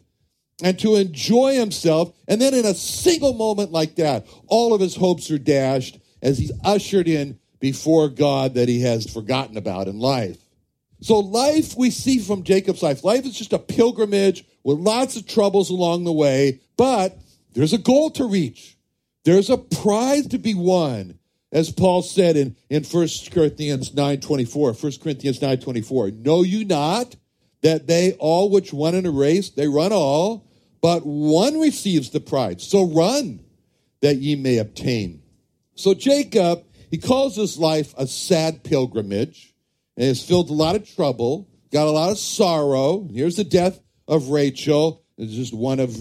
and 0.64 0.80
to 0.80 0.96
enjoy 0.96 1.56
himself. 1.56 2.14
And 2.28 2.42
then 2.42 2.54
in 2.54 2.66
a 2.66 2.74
single 2.74 3.34
moment 3.34 3.72
like 3.72 3.96
that, 3.96 4.26
all 4.48 4.74
of 4.74 4.82
his 4.82 4.96
hopes 4.96 5.30
are 5.30 5.38
dashed 5.38 6.00
as 6.22 6.38
he's 6.38 6.52
ushered 6.64 7.08
in 7.08 7.38
before 7.60 8.08
God 8.08 8.54
that 8.54 8.70
he 8.70 8.82
has 8.82 9.12
forgotten 9.12 9.58
about 9.58 9.88
in 9.88 10.00
life. 10.00 10.38
So, 11.02 11.20
life 11.20 11.78
we 11.78 11.92
see 11.92 12.20
from 12.20 12.44
Jacob's 12.44 12.84
life, 12.84 13.04
life 13.04 13.26
is 13.26 13.38
just 13.38 13.54
a 13.54 13.60
pilgrimage 13.60 14.46
with 14.64 14.80
lots 14.80 15.16
of 15.16 15.26
troubles 15.26 15.70
along 15.70 16.04
the 16.04 16.12
way, 16.12 16.60
but 16.76 17.18
there's 17.54 17.74
a 17.74 17.78
goal 17.78 18.12
to 18.12 18.26
reach. 18.26 18.78
There's 19.26 19.50
a 19.50 19.58
prize 19.58 20.28
to 20.28 20.38
be 20.38 20.54
won. 20.54 21.20
As 21.52 21.72
Paul 21.72 22.04
said 22.04 22.38
in, 22.38 22.56
in 22.70 22.84
1 22.84 23.08
Corinthians 23.32 23.92
9.24, 23.92 24.84
1 24.84 24.92
Corinthians 25.02 25.40
9.24, 25.40 26.24
know 26.24 26.44
you 26.44 26.64
not 26.64 27.16
that 27.62 27.88
they 27.88 28.14
all 28.14 28.50
which 28.50 28.72
run 28.72 28.96
in 28.96 29.06
a 29.06 29.12
race, 29.12 29.50
they 29.50 29.68
run 29.68 29.92
all, 29.92 30.48
but 30.82 31.06
one 31.06 31.60
receives 31.60 32.12
the 32.12 32.20
prize. 32.20 32.64
So 32.68 32.86
run 32.86 33.44
that 34.02 34.18
ye 34.18 34.36
may 34.36 34.58
obtain. 34.58 35.22
So 35.76 35.94
Jacob, 35.94 36.64
he 36.90 36.98
calls 36.98 37.36
his 37.36 37.58
life 37.58 37.94
a 37.98 38.08
sad 38.08 38.64
pilgrimage 38.64 39.54
and 39.98 40.08
has 40.08 40.24
filled 40.24 40.50
a 40.50 40.54
lot 40.54 40.76
of 40.76 40.94
trouble, 40.96 41.50
got 41.72 41.88
a 41.88 41.92
lot 41.92 42.12
of 42.12 42.18
sorrow. 42.18 43.08
Here's 43.12 43.36
the 43.36 43.44
death 43.44 43.80
of 44.08 44.30
Rachel. 44.30 45.04
It's 45.20 45.34
just 45.34 45.54
one 45.54 45.82
of 45.82 45.98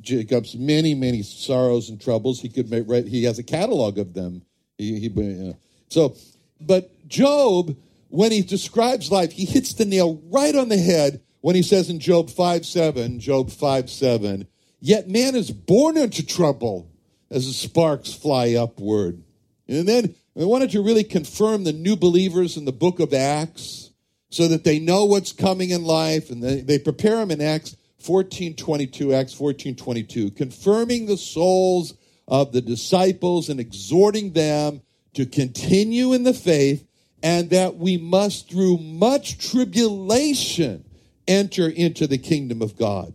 Jacob's 0.00 0.56
many, 0.56 0.94
many 0.94 1.22
sorrows 1.22 1.90
and 1.90 2.00
troubles. 2.00 2.40
He 2.40 2.48
could 2.48 2.70
make, 2.70 2.84
right, 2.86 3.06
he 3.06 3.24
has 3.24 3.38
a 3.38 3.42
catalog 3.42 3.98
of 3.98 4.14
them. 4.14 4.40
He, 4.78 4.98
he, 4.98 5.50
uh, 5.50 5.52
so, 5.88 6.16
but 6.58 6.90
Job, 7.06 7.76
when 8.08 8.32
he 8.32 8.40
describes 8.40 9.12
life, 9.12 9.30
he 9.30 9.44
hits 9.44 9.74
the 9.74 9.84
nail 9.84 10.22
right 10.30 10.56
on 10.56 10.70
the 10.70 10.78
head 10.78 11.20
when 11.42 11.54
he 11.54 11.62
says 11.62 11.90
in 11.90 12.00
Job 12.00 12.30
5 12.30 12.64
7, 12.64 13.20
Job 13.20 13.50
5 13.50 13.90
7, 13.90 14.48
yet 14.80 15.06
man 15.06 15.34
is 15.34 15.50
born 15.50 15.98
into 15.98 16.24
trouble 16.24 16.90
as 17.30 17.46
the 17.46 17.52
sparks 17.52 18.14
fly 18.14 18.54
upward. 18.54 19.22
And 19.68 19.86
then 19.86 20.14
I 20.34 20.44
wanted 20.44 20.70
to 20.70 20.82
really 20.82 21.04
confirm 21.04 21.64
the 21.64 21.74
new 21.74 21.94
believers 21.94 22.56
in 22.56 22.64
the 22.64 22.72
book 22.72 23.00
of 23.00 23.12
Acts 23.12 23.90
so 24.30 24.48
that 24.48 24.64
they 24.64 24.78
know 24.78 25.04
what's 25.04 25.32
coming 25.32 25.70
in 25.70 25.84
life 25.84 26.30
and 26.30 26.42
they, 26.42 26.62
they 26.62 26.78
prepare 26.78 27.16
them 27.16 27.30
in 27.30 27.42
Acts 27.42 27.76
14 28.02 28.54
22, 28.56 29.14
Acts 29.14 29.38
1422, 29.38 30.30
confirming 30.32 31.06
the 31.06 31.16
souls 31.16 31.94
of 32.28 32.52
the 32.52 32.60
disciples 32.60 33.48
and 33.48 33.60
exhorting 33.60 34.32
them 34.32 34.82
to 35.14 35.26
continue 35.26 36.12
in 36.12 36.22
the 36.22 36.34
faith 36.34 36.86
and 37.22 37.50
that 37.50 37.76
we 37.76 37.96
must, 37.96 38.50
through 38.50 38.78
much 38.78 39.38
tribulation, 39.50 40.84
enter 41.28 41.68
into 41.68 42.06
the 42.06 42.18
kingdom 42.18 42.62
of 42.62 42.76
God. 42.76 43.14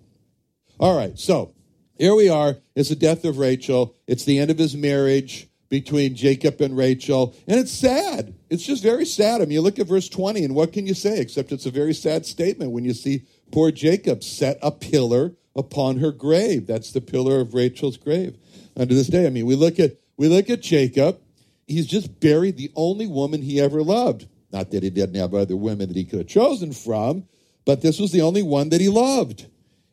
All 0.79 0.97
right, 0.97 1.17
so 1.19 1.53
here 1.97 2.15
we 2.15 2.29
are. 2.29 2.55
It's 2.75 2.89
the 2.89 2.95
death 2.95 3.25
of 3.25 3.37
Rachel. 3.37 3.95
It's 4.07 4.23
the 4.23 4.39
end 4.39 4.51
of 4.51 4.57
his 4.57 4.75
marriage 4.75 5.49
between 5.69 6.15
Jacob 6.15 6.61
and 6.61 6.77
Rachel. 6.77 7.35
And 7.47 7.59
it's 7.59 7.71
sad. 7.71 8.33
It's 8.49 8.65
just 8.65 8.83
very 8.83 9.05
sad. 9.05 9.41
I 9.41 9.45
mean, 9.45 9.51
you 9.51 9.61
look 9.61 9.79
at 9.79 9.87
verse 9.87 10.07
20, 10.07 10.45
and 10.45 10.55
what 10.55 10.71
can 10.71 10.87
you 10.87 10.93
say 10.93 11.19
except 11.19 11.51
it's 11.51 11.65
a 11.65 11.71
very 11.71 11.93
sad 11.93 12.25
statement 12.25 12.71
when 12.71 12.85
you 12.85 12.93
see 12.93 13.23
poor 13.51 13.71
Jacob 13.71 14.23
set 14.23 14.57
a 14.61 14.71
pillar 14.71 15.33
upon 15.55 15.97
her 15.97 16.11
grave. 16.11 16.67
That's 16.67 16.91
the 16.91 17.01
pillar 17.01 17.39
of 17.39 17.53
Rachel's 17.53 17.97
grave. 17.97 18.37
Unto 18.75 18.93
this 18.93 19.07
day, 19.07 19.25
I 19.25 19.29
mean, 19.29 19.45
we 19.45 19.55
look 19.55 19.79
at 19.79 19.97
we 20.17 20.27
look 20.27 20.49
at 20.49 20.61
Jacob. 20.61 21.19
He's 21.67 21.87
just 21.87 22.19
buried 22.19 22.57
the 22.57 22.71
only 22.75 23.07
woman 23.07 23.41
he 23.41 23.59
ever 23.59 23.83
loved. 23.83 24.27
Not 24.51 24.71
that 24.71 24.83
he 24.83 24.89
didn't 24.89 25.15
have 25.15 25.33
other 25.33 25.57
women 25.57 25.89
that 25.89 25.97
he 25.97 26.05
could 26.05 26.19
have 26.19 26.27
chosen 26.27 26.71
from, 26.71 27.25
but 27.65 27.81
this 27.81 27.99
was 27.99 28.11
the 28.11 28.21
only 28.21 28.43
one 28.43 28.69
that 28.69 28.79
he 28.79 28.87
loved. 28.87 29.47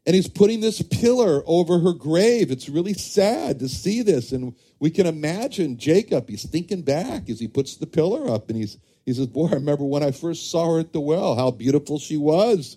And 0.07 0.15
he's 0.15 0.29
putting 0.29 0.61
this 0.61 0.83
pillar 0.83 1.43
over 1.47 1.79
her 1.81 1.93
grave. 1.93 2.51
It's 2.51 2.69
really 2.69 2.93
sad 2.93 3.59
to 3.59 3.69
see 3.69 4.03
this. 4.03 4.33
And 4.33 4.55
we 4.79 4.91
can 4.91 5.07
imagine 5.07 5.79
Jacob, 5.79 6.29
he's 6.29 6.45
thinking 6.45 6.83
back 6.83 7.29
as 7.31 7.41
he 7.41 7.49
puts 7.49 7.77
the 7.77 7.87
pillar 7.87 8.31
up 8.31 8.49
and 8.51 8.59
he's, 8.59 8.79
he 9.07 9.15
says, 9.15 9.27
Boy, 9.27 9.49
I 9.49 9.55
remember 9.55 9.85
when 9.85 10.03
I 10.03 10.11
first 10.11 10.51
saw 10.51 10.75
her 10.75 10.81
at 10.81 10.93
the 10.93 11.01
well, 11.01 11.35
how 11.37 11.51
beautiful 11.51 11.99
she 11.99 12.17
was. 12.17 12.77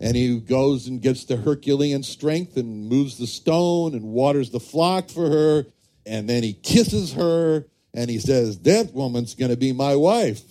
And 0.00 0.16
he 0.16 0.40
goes 0.40 0.86
and 0.86 1.00
gets 1.00 1.24
the 1.24 1.36
Herculean 1.36 2.02
strength 2.02 2.56
and 2.56 2.88
moves 2.88 3.18
the 3.18 3.26
stone 3.26 3.94
and 3.94 4.04
waters 4.04 4.50
the 4.50 4.60
flock 4.60 5.10
for 5.10 5.28
her. 5.28 5.66
And 6.06 6.28
then 6.28 6.42
he 6.42 6.52
kisses 6.54 7.12
her 7.14 7.66
and 7.92 8.10
he 8.10 8.18
says, 8.18 8.58
That 8.60 8.92
woman's 8.92 9.34
going 9.34 9.50
to 9.50 9.56
be 9.56 9.72
my 9.72 9.94
wife. 9.94 10.42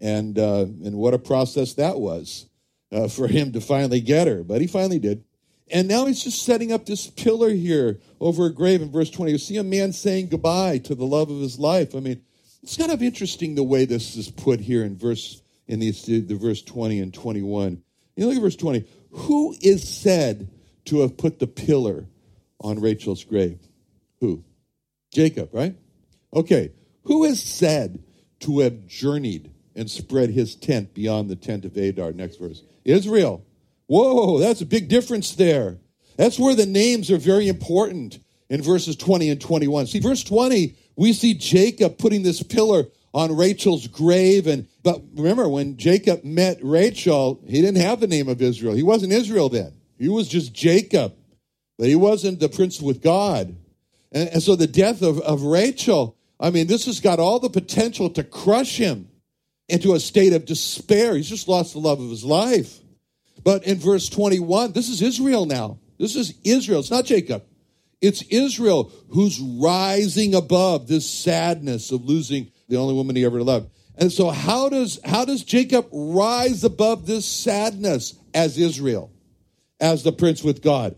And, 0.00 0.38
uh, 0.38 0.66
and 0.84 0.94
what 0.94 1.14
a 1.14 1.18
process 1.18 1.74
that 1.74 1.98
was 1.98 2.46
uh, 2.92 3.08
for 3.08 3.26
him 3.26 3.52
to 3.52 3.60
finally 3.60 4.00
get 4.00 4.28
her, 4.28 4.44
but 4.44 4.60
he 4.60 4.66
finally 4.66 4.98
did. 4.98 5.24
And 5.70 5.88
now 5.88 6.06
he's 6.06 6.22
just 6.22 6.44
setting 6.44 6.72
up 6.72 6.86
this 6.86 7.08
pillar 7.08 7.50
here 7.50 8.00
over 8.20 8.46
a 8.46 8.52
grave 8.52 8.80
in 8.80 8.90
verse 8.90 9.10
20. 9.10 9.32
You 9.32 9.38
see 9.38 9.56
a 9.58 9.64
man 9.64 9.92
saying 9.92 10.28
goodbye 10.28 10.78
to 10.78 10.94
the 10.94 11.04
love 11.04 11.30
of 11.30 11.40
his 11.40 11.58
life. 11.58 11.94
I 11.94 12.00
mean, 12.00 12.22
it's 12.62 12.76
kind 12.76 12.90
of 12.90 13.02
interesting 13.02 13.54
the 13.54 13.62
way 13.62 13.84
this 13.84 14.16
is 14.16 14.30
put 14.30 14.60
here 14.60 14.84
in 14.84 14.96
verse 14.96 15.42
in 15.66 15.80
these 15.80 16.04
the 16.04 16.22
verse 16.34 16.62
20 16.62 17.00
and 17.00 17.12
21. 17.12 17.82
Look 18.26 18.36
at 18.36 18.42
verse 18.42 18.56
20. 18.56 18.84
Who 19.10 19.54
is 19.60 19.88
said 19.88 20.48
to 20.86 21.00
have 21.00 21.16
put 21.16 21.38
the 21.38 21.46
pillar 21.46 22.06
on 22.60 22.80
Rachel's 22.80 23.24
grave? 23.24 23.58
Who? 24.20 24.44
Jacob, 25.12 25.50
right? 25.52 25.76
Okay. 26.34 26.72
Who 27.04 27.24
is 27.24 27.42
said 27.42 28.02
to 28.40 28.60
have 28.60 28.86
journeyed 28.86 29.50
and 29.74 29.90
spread 29.90 30.30
his 30.30 30.56
tent 30.56 30.94
beyond 30.94 31.30
the 31.30 31.36
tent 31.36 31.64
of 31.64 31.76
Adar? 31.76 32.12
Next 32.12 32.36
verse. 32.36 32.62
Israel. 32.84 33.44
Whoa, 33.86 34.38
that's 34.38 34.60
a 34.60 34.66
big 34.66 34.88
difference 34.88 35.34
there. 35.34 35.78
That's 36.16 36.38
where 36.38 36.54
the 36.54 36.66
names 36.66 37.10
are 37.10 37.18
very 37.18 37.48
important 37.48 38.18
in 38.50 38.60
verses 38.60 38.96
20 38.96 39.30
and 39.30 39.40
21. 39.40 39.86
See, 39.86 40.00
verse 40.00 40.22
20, 40.24 40.76
we 40.96 41.12
see 41.12 41.34
Jacob 41.34 41.96
putting 41.96 42.22
this 42.22 42.42
pillar 42.42 42.84
on 43.14 43.36
Rachel's 43.36 43.86
grave. 43.86 44.46
And 44.46 44.68
but 44.82 45.02
remember, 45.14 45.48
when 45.48 45.76
Jacob 45.76 46.24
met 46.24 46.58
Rachel, 46.62 47.40
he 47.46 47.60
didn't 47.60 47.82
have 47.82 48.00
the 48.00 48.06
name 48.06 48.28
of 48.28 48.42
Israel. 48.42 48.74
He 48.74 48.82
wasn't 48.82 49.12
Israel 49.12 49.48
then. 49.48 49.72
He 49.98 50.08
was 50.08 50.28
just 50.28 50.52
Jacob. 50.52 51.14
But 51.78 51.88
he 51.88 51.96
wasn't 51.96 52.40
the 52.40 52.48
prince 52.48 52.80
with 52.80 53.02
God. 53.02 53.56
And, 54.10 54.28
and 54.30 54.42
so 54.42 54.56
the 54.56 54.66
death 54.66 55.02
of, 55.02 55.20
of 55.20 55.42
Rachel, 55.42 56.16
I 56.40 56.50
mean, 56.50 56.66
this 56.66 56.86
has 56.86 57.00
got 57.00 57.20
all 57.20 57.38
the 57.38 57.50
potential 57.50 58.10
to 58.10 58.24
crush 58.24 58.76
him 58.76 59.08
into 59.68 59.94
a 59.94 60.00
state 60.00 60.32
of 60.32 60.44
despair. 60.44 61.14
He's 61.14 61.28
just 61.28 61.48
lost 61.48 61.74
the 61.74 61.78
love 61.78 62.00
of 62.00 62.10
his 62.10 62.24
life. 62.24 62.78
But 63.44 63.64
in 63.64 63.78
verse 63.78 64.08
21, 64.08 64.72
this 64.72 64.88
is 64.88 65.02
Israel 65.02 65.46
now. 65.46 65.78
This 65.98 66.16
is 66.16 66.34
Israel. 66.44 66.80
It's 66.80 66.90
not 66.90 67.04
Jacob. 67.04 67.44
It's 68.00 68.22
Israel 68.22 68.92
who's 69.10 69.40
rising 69.40 70.34
above 70.34 70.86
this 70.86 71.08
sadness 71.08 71.90
of 71.90 72.04
losing 72.04 72.50
the 72.68 72.76
only 72.76 72.94
woman 72.94 73.16
he 73.16 73.24
ever 73.24 73.42
loved. 73.42 73.70
And 73.96 74.12
so 74.12 74.30
how 74.30 74.68
does 74.68 75.00
how 75.04 75.24
does 75.24 75.42
Jacob 75.42 75.88
rise 75.90 76.62
above 76.62 77.06
this 77.06 77.26
sadness 77.26 78.14
as 78.32 78.56
Israel, 78.56 79.10
as 79.80 80.04
the 80.04 80.12
prince 80.12 80.44
with 80.44 80.62
God? 80.62 80.94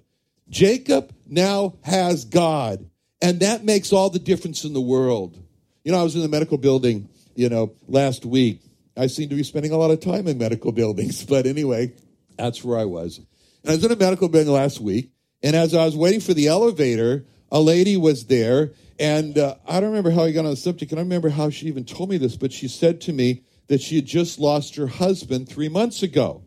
Jacob 0.50 1.14
now 1.26 1.76
has 1.82 2.24
God, 2.24 2.84
and 3.22 3.40
that 3.40 3.64
makes 3.64 3.92
all 3.92 4.10
the 4.10 4.18
difference 4.18 4.64
in 4.64 4.74
the 4.74 4.80
world. 4.80 5.38
You 5.84 5.92
know, 5.92 6.00
I 6.00 6.02
was 6.02 6.14
in 6.14 6.22
the 6.22 6.28
medical 6.28 6.58
building, 6.58 7.08
you 7.34 7.48
know, 7.48 7.72
last 7.88 8.26
week. 8.26 8.60
I 8.96 9.06
seem 9.06 9.30
to 9.30 9.36
be 9.36 9.44
spending 9.44 9.72
a 9.72 9.78
lot 9.78 9.90
of 9.90 10.00
time 10.00 10.26
in 10.26 10.36
medical 10.36 10.72
buildings, 10.80 11.24
but 11.24 11.46
anyway, 11.46 11.94
that's 12.36 12.62
where 12.62 12.78
I 12.78 12.84
was. 12.84 13.18
And 13.62 13.70
I 13.70 13.74
was 13.76 13.84
in 13.84 13.92
a 13.92 13.96
medical 13.96 14.28
building 14.28 14.52
last 14.52 14.80
week, 14.80 15.10
and 15.42 15.56
as 15.56 15.74
I 15.74 15.86
was 15.86 15.96
waiting 15.96 16.20
for 16.20 16.34
the 16.34 16.48
elevator, 16.48 17.24
a 17.50 17.60
lady 17.60 17.96
was 17.96 18.26
there, 18.26 18.72
and 19.00 19.38
uh, 19.38 19.54
I 19.66 19.80
don't 19.80 19.88
remember 19.88 20.11
how 20.11 20.25
I 20.25 20.30
got 20.30 20.45
on 20.45 20.50
the 20.50 20.57
subject, 20.57 20.92
and 20.92 20.99
I 21.00 21.02
remember 21.02 21.30
how 21.30 21.49
she 21.49 21.66
even 21.69 21.87
told 21.87 22.11
me 22.11 22.19
this, 22.19 22.37
but 22.37 22.52
she 22.52 22.69
said 22.69 23.00
to 23.02 23.14
me 23.14 23.42
that 23.69 23.80
she 23.80 23.97
had 23.97 24.04
just 24.04 24.38
lost 24.38 24.76
her 24.76 24.87
husband 24.87 25.49
three 25.49 25.71
months 25.71 26.02
ago. 26.02 26.45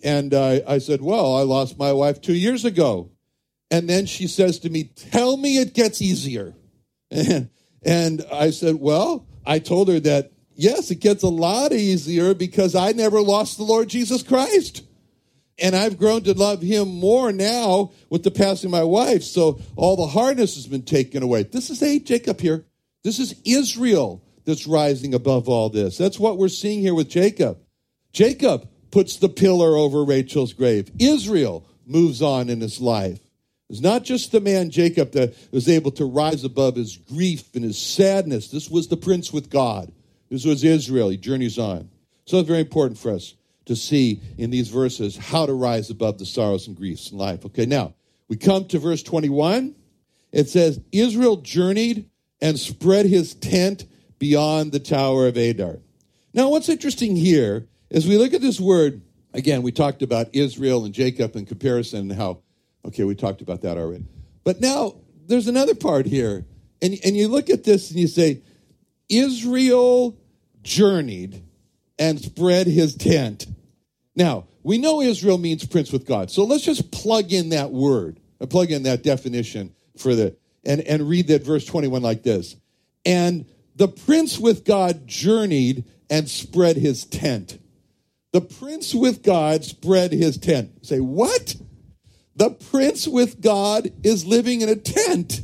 And 0.00 0.32
uh, 0.32 0.60
I 0.66 0.78
said, 0.78 1.02
Well, 1.02 1.34
I 1.34 1.42
lost 1.42 1.78
my 1.78 1.92
wife 1.92 2.20
two 2.20 2.34
years 2.34 2.64
ago. 2.64 3.10
And 3.68 3.88
then 3.88 4.06
she 4.06 4.28
says 4.28 4.60
to 4.60 4.70
me, 4.70 4.84
Tell 4.84 5.36
me 5.36 5.58
it 5.58 5.74
gets 5.74 6.00
easier. 6.00 6.54
And, 7.10 7.50
and 7.82 8.24
I 8.32 8.50
said, 8.50 8.76
Well, 8.76 9.26
I 9.44 9.58
told 9.58 9.88
her 9.88 9.98
that, 10.00 10.30
yes, 10.54 10.92
it 10.92 11.00
gets 11.00 11.24
a 11.24 11.28
lot 11.28 11.72
easier 11.72 12.32
because 12.32 12.76
I 12.76 12.92
never 12.92 13.20
lost 13.20 13.56
the 13.56 13.64
Lord 13.64 13.88
Jesus 13.88 14.22
Christ 14.22 14.84
and 15.58 15.76
I've 15.76 15.98
grown 15.98 16.22
to 16.24 16.34
love 16.34 16.62
him 16.62 16.88
more 16.88 17.32
now 17.32 17.92
with 18.10 18.22
the 18.22 18.30
passing 18.30 18.68
of 18.68 18.72
my 18.72 18.84
wife. 18.84 19.22
So 19.22 19.60
all 19.76 19.96
the 19.96 20.06
hardness 20.06 20.54
has 20.56 20.66
been 20.66 20.82
taken 20.82 21.22
away. 21.22 21.44
This 21.44 21.70
is 21.70 21.82
a 21.82 21.98
Jacob 21.98 22.40
here. 22.40 22.64
This 23.04 23.18
is 23.18 23.34
Israel 23.44 24.22
that's 24.44 24.66
rising 24.66 25.14
above 25.14 25.48
all 25.48 25.68
this. 25.68 25.98
That's 25.98 26.18
what 26.18 26.38
we're 26.38 26.48
seeing 26.48 26.80
here 26.80 26.94
with 26.94 27.08
Jacob. 27.08 27.58
Jacob 28.12 28.68
puts 28.90 29.16
the 29.16 29.28
pillar 29.28 29.76
over 29.76 30.04
Rachel's 30.04 30.52
grave. 30.52 30.90
Israel 30.98 31.66
moves 31.86 32.22
on 32.22 32.48
in 32.48 32.60
his 32.60 32.80
life. 32.80 33.20
It's 33.70 33.80
not 33.80 34.04
just 34.04 34.32
the 34.32 34.40
man 34.40 34.70
Jacob 34.70 35.12
that 35.12 35.34
was 35.50 35.68
able 35.68 35.92
to 35.92 36.04
rise 36.04 36.44
above 36.44 36.76
his 36.76 36.96
grief 36.96 37.54
and 37.54 37.64
his 37.64 37.78
sadness. 37.80 38.48
This 38.48 38.68
was 38.68 38.88
the 38.88 38.98
prince 38.98 39.32
with 39.32 39.48
God. 39.48 39.90
This 40.28 40.44
was 40.44 40.62
Israel. 40.62 41.08
He 41.08 41.16
journeys 41.16 41.58
on. 41.58 41.88
So 42.26 42.38
it's 42.38 42.48
very 42.48 42.60
important 42.60 42.98
for 42.98 43.12
us 43.12 43.34
to 43.66 43.76
see 43.76 44.20
in 44.38 44.50
these 44.50 44.68
verses 44.68 45.16
how 45.16 45.46
to 45.46 45.52
rise 45.52 45.90
above 45.90 46.18
the 46.18 46.26
sorrows 46.26 46.66
and 46.66 46.76
griefs 46.76 47.12
in 47.12 47.18
life. 47.18 47.44
Okay, 47.46 47.66
now 47.66 47.94
we 48.28 48.36
come 48.36 48.66
to 48.66 48.78
verse 48.78 49.02
21. 49.02 49.74
It 50.32 50.48
says, 50.48 50.80
Israel 50.90 51.36
journeyed 51.36 52.08
and 52.40 52.58
spread 52.58 53.06
his 53.06 53.34
tent 53.34 53.84
beyond 54.18 54.72
the 54.72 54.80
Tower 54.80 55.26
of 55.26 55.36
Adar. 55.36 55.78
Now, 56.34 56.48
what's 56.48 56.68
interesting 56.68 57.14
here 57.16 57.68
is 57.90 58.06
we 58.06 58.16
look 58.16 58.32
at 58.32 58.40
this 58.40 58.58
word, 58.58 59.02
again, 59.34 59.62
we 59.62 59.70
talked 59.70 60.02
about 60.02 60.28
Israel 60.32 60.84
and 60.84 60.94
Jacob 60.94 61.36
in 61.36 61.44
comparison 61.44 62.10
and 62.10 62.12
how, 62.12 62.40
okay, 62.86 63.04
we 63.04 63.14
talked 63.14 63.42
about 63.42 63.60
that 63.62 63.76
already. 63.76 64.06
But 64.44 64.60
now 64.60 64.96
there's 65.26 65.48
another 65.48 65.74
part 65.74 66.06
here. 66.06 66.46
And, 66.80 66.98
and 67.04 67.16
you 67.16 67.28
look 67.28 67.50
at 67.50 67.64
this 67.64 67.90
and 67.90 68.00
you 68.00 68.08
say, 68.08 68.42
Israel 69.08 70.16
journeyed 70.62 71.42
and 72.02 72.20
spread 72.20 72.66
his 72.66 72.96
tent. 72.96 73.46
Now, 74.16 74.48
we 74.64 74.76
know 74.76 75.00
Israel 75.00 75.38
means 75.38 75.64
prince 75.64 75.92
with 75.92 76.04
God. 76.04 76.32
So 76.32 76.42
let's 76.42 76.64
just 76.64 76.90
plug 76.90 77.32
in 77.32 77.50
that 77.50 77.70
word, 77.70 78.18
uh, 78.40 78.46
plug 78.46 78.72
in 78.72 78.82
that 78.82 79.04
definition 79.04 79.72
for 79.96 80.16
the, 80.16 80.36
and, 80.64 80.80
and 80.80 81.08
read 81.08 81.28
that 81.28 81.44
verse 81.44 81.64
21 81.64 82.02
like 82.02 82.24
this. 82.24 82.56
And 83.06 83.46
the 83.76 83.86
prince 83.86 84.36
with 84.36 84.64
God 84.64 85.06
journeyed 85.06 85.84
and 86.10 86.28
spread 86.28 86.76
his 86.76 87.04
tent. 87.04 87.60
The 88.32 88.40
prince 88.40 88.96
with 88.96 89.22
God 89.22 89.64
spread 89.64 90.10
his 90.10 90.38
tent. 90.38 90.84
Say, 90.84 90.98
what? 90.98 91.54
The 92.34 92.50
prince 92.50 93.06
with 93.06 93.40
God 93.40 93.92
is 94.02 94.26
living 94.26 94.60
in 94.62 94.68
a 94.68 94.76
tent. 94.76 95.40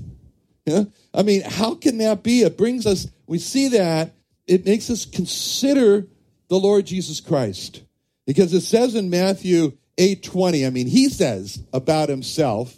Yeah? 0.66 0.84
I 1.14 1.22
mean, 1.22 1.42
how 1.42 1.76
can 1.76 1.98
that 1.98 2.24
be? 2.24 2.42
It 2.42 2.58
brings 2.58 2.84
us, 2.84 3.06
we 3.28 3.38
see 3.38 3.68
that, 3.68 4.16
it 4.48 4.64
makes 4.66 4.90
us 4.90 5.04
consider 5.04 6.08
the 6.48 6.58
Lord 6.58 6.86
Jesus 6.86 7.20
Christ. 7.20 7.82
Because 8.26 8.52
it 8.52 8.62
says 8.62 8.94
in 8.94 9.10
Matthew 9.10 9.72
8:20, 9.96 10.66
I 10.66 10.70
mean, 10.70 10.86
he 10.86 11.08
says 11.08 11.62
about 11.72 12.08
himself, 12.08 12.76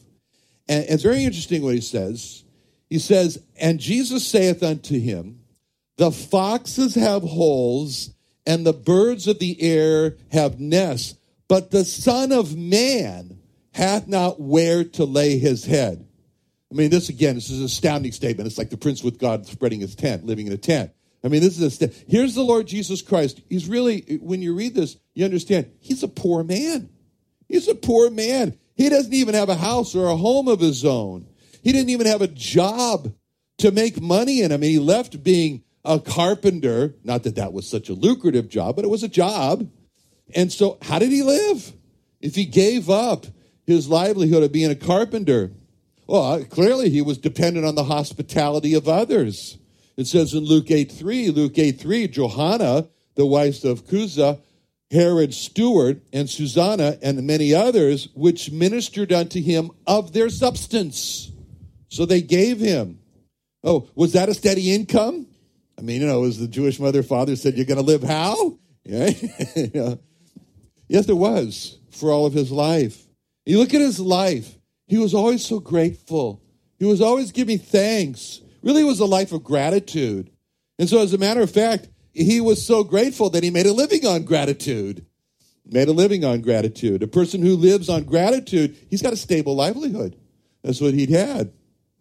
and 0.69 0.85
it's 0.89 1.03
very 1.03 1.25
interesting 1.25 1.63
what 1.63 1.75
he 1.75 1.81
says. 1.81 2.45
He 2.89 2.99
says, 2.99 3.43
And 3.57 3.81
Jesus 3.81 4.27
saith 4.27 4.63
unto 4.63 4.99
him, 4.99 5.41
The 5.97 6.11
foxes 6.11 6.95
have 6.97 7.23
holes, 7.23 8.11
and 8.47 8.67
the 8.67 8.73
birds 8.73 9.27
of 9.27 9.39
the 9.39 9.61
air 9.63 10.17
have 10.33 10.61
nests, 10.61 11.17
but 11.49 11.71
the 11.71 11.85
Son 11.85 12.33
of 12.33 12.57
Man 12.57 13.39
hath 13.73 14.09
not 14.09 14.41
where 14.41 14.85
to 14.85 15.05
lay 15.05 15.39
his 15.39 15.65
head. 15.65 16.07
I 16.71 16.75
mean, 16.75 16.91
this 16.91 17.09
again, 17.09 17.35
this 17.35 17.51
is 17.51 17.59
an 17.59 17.65
astounding 17.65 18.13
statement. 18.13 18.47
It's 18.47 18.59
like 18.59 18.71
the 18.71 18.77
prince 18.77 19.03
with 19.03 19.19
God 19.19 19.47
spreading 19.47 19.81
his 19.81 19.95
tent, 19.95 20.25
living 20.25 20.47
in 20.47 20.53
a 20.53 20.57
tent. 20.57 20.93
I 21.23 21.29
mean, 21.29 21.43
this 21.43 21.59
is 21.59 21.63
a 21.63 21.71
st- 21.71 22.05
here's 22.09 22.35
the 22.35 22.43
Lord 22.43 22.67
Jesus 22.67 23.03
Christ. 23.03 23.41
He's 23.49 23.69
really, 23.69 24.19
when 24.21 24.41
you 24.43 24.55
read 24.55 24.75
this, 24.75 24.97
you 25.15 25.25
understand 25.25 25.71
he's 25.81 26.03
a 26.03 26.09
poor 26.09 26.43
man. 26.43 26.89
He's 27.49 27.69
a 27.69 27.75
poor 27.75 28.11
man. 28.11 28.59
He 28.75 28.89
doesn't 28.89 29.13
even 29.13 29.35
have 29.35 29.49
a 29.49 29.57
house 29.57 29.95
or 29.95 30.07
a 30.07 30.17
home 30.17 30.49
of 30.49 30.61
his 30.61 30.85
own. 30.85 31.27
He 31.63 31.73
didn't 31.73 31.91
even 31.91 32.07
have 32.07 32.23
a 32.23 32.29
job 32.29 33.13
to 33.59 33.71
make 33.71 34.01
money 34.01 34.41
in. 34.41 34.53
I 34.53 34.57
mean, 34.57 34.71
he 34.71 34.79
left 34.79 35.23
being 35.23 35.63
a 35.85 35.99
carpenter. 35.99 36.95
Not 37.05 37.25
that 37.25 37.35
that 37.37 37.53
was 37.53 37.69
such 37.69 37.89
a 37.89 37.95
lucrative 37.95 38.49
job, 38.49 38.77
but 38.77 38.85
it 38.85 38.91
was 38.91 39.03
a 39.03 39.09
job. 39.09 39.71
And 40.35 40.51
so, 40.51 40.79
how 40.83 40.99
did 40.99 41.11
he 41.11 41.23
live? 41.23 41.73
If 42.21 42.35
he 42.35 42.45
gave 42.45 42.89
up 42.89 43.27
his 43.67 43.89
livelihood 43.89 44.43
of 44.43 44.53
being 44.53 44.71
a 44.71 44.77
carpenter, 44.77 45.53
well, 46.07 46.33
uh, 46.33 46.45
clearly 46.45 46.91
he 46.91 47.03
was 47.03 47.19
dependent 47.19 47.67
on 47.67 47.75
the 47.75 47.85
hospitality 47.85 48.75
of 48.75 48.89
others. 48.89 49.59
It 50.01 50.07
says 50.07 50.33
in 50.33 50.45
Luke 50.45 50.71
8 50.71 50.91
3, 50.91 51.29
Luke 51.29 51.59
8 51.59 51.79
3, 51.79 52.09
Johanna, 52.09 52.89
the 53.17 53.27
wife 53.27 53.65
of 53.65 53.87
Chuza, 53.87 54.41
Herod's 54.91 55.37
steward, 55.37 56.01
and 56.11 56.29
Susanna, 56.29 56.97
and 57.03 57.27
many 57.27 57.53
others, 57.53 58.09
which 58.15 58.51
ministered 58.51 59.13
unto 59.13 59.43
him 59.43 59.71
of 59.87 60.15
their 60.15 60.31
substance. 60.31 61.31
So 61.89 62.07
they 62.07 62.23
gave 62.23 62.61
him. 62.61 63.01
Oh, 63.63 63.91
was 63.95 64.15
that 64.15 64.31
a 64.31 64.35
steady 64.35 64.73
income? 64.73 65.27
I 65.79 65.83
mean, 65.83 66.01
you 66.01 66.07
know, 66.07 66.25
as 66.25 66.39
the 66.39 66.49
Jewish 66.49 66.81
mother 66.81 67.03
father 67.03 67.37
said, 67.37 67.57
You're 67.57 67.67
going 67.67 67.77
to 67.77 67.85
live 67.85 68.03
how? 68.03 68.59
Yes, 70.89 71.09
it 71.09 71.17
was 71.17 71.79
for 71.91 72.11
all 72.11 72.25
of 72.25 72.33
his 72.33 72.51
life. 72.51 73.07
You 73.45 73.59
look 73.59 73.75
at 73.75 73.83
his 73.83 74.01
life, 74.01 74.57
he 74.87 74.97
was 74.97 75.13
always 75.13 75.45
so 75.45 75.61
grateful. 75.61 76.43
He 76.79 76.87
was 76.87 77.03
always 77.03 77.33
giving 77.33 77.59
thanks 77.59 78.41
really 78.63 78.85
was 78.85 79.01
a 79.01 79.07
life 79.07 79.33
of 79.33 79.45
gratitude. 79.45 80.31
And 80.79 80.89
so, 80.89 81.01
as 81.03 81.13
a 81.13 81.19
matter 81.19 81.43
of 81.43 81.51
fact, 81.51 81.89
he 82.13 82.41
was 82.41 82.65
so 82.65 82.85
grateful 82.85 83.31
that 83.31 83.45
he 83.45 83.51
made 83.51 83.67
a 83.67 83.73
living 83.73 84.07
on 84.07 84.25
gratitude. 84.25 85.07
Made 85.67 85.89
a 85.89 85.93
living 85.93 86.25
on 86.25 86.41
gratitude. 86.41 87.03
A 87.03 87.07
person 87.07 87.43
who 87.43 87.57
lives 87.57 87.89
on 87.89 88.05
gratitude, 88.05 88.77
he's 88.89 89.03
got 89.03 89.13
a 89.13 89.17
stable 89.17 89.55
livelihood. 89.55 90.17
That's 90.63 90.81
what 90.81 90.95
he'd 90.95 91.11
had. 91.11 91.53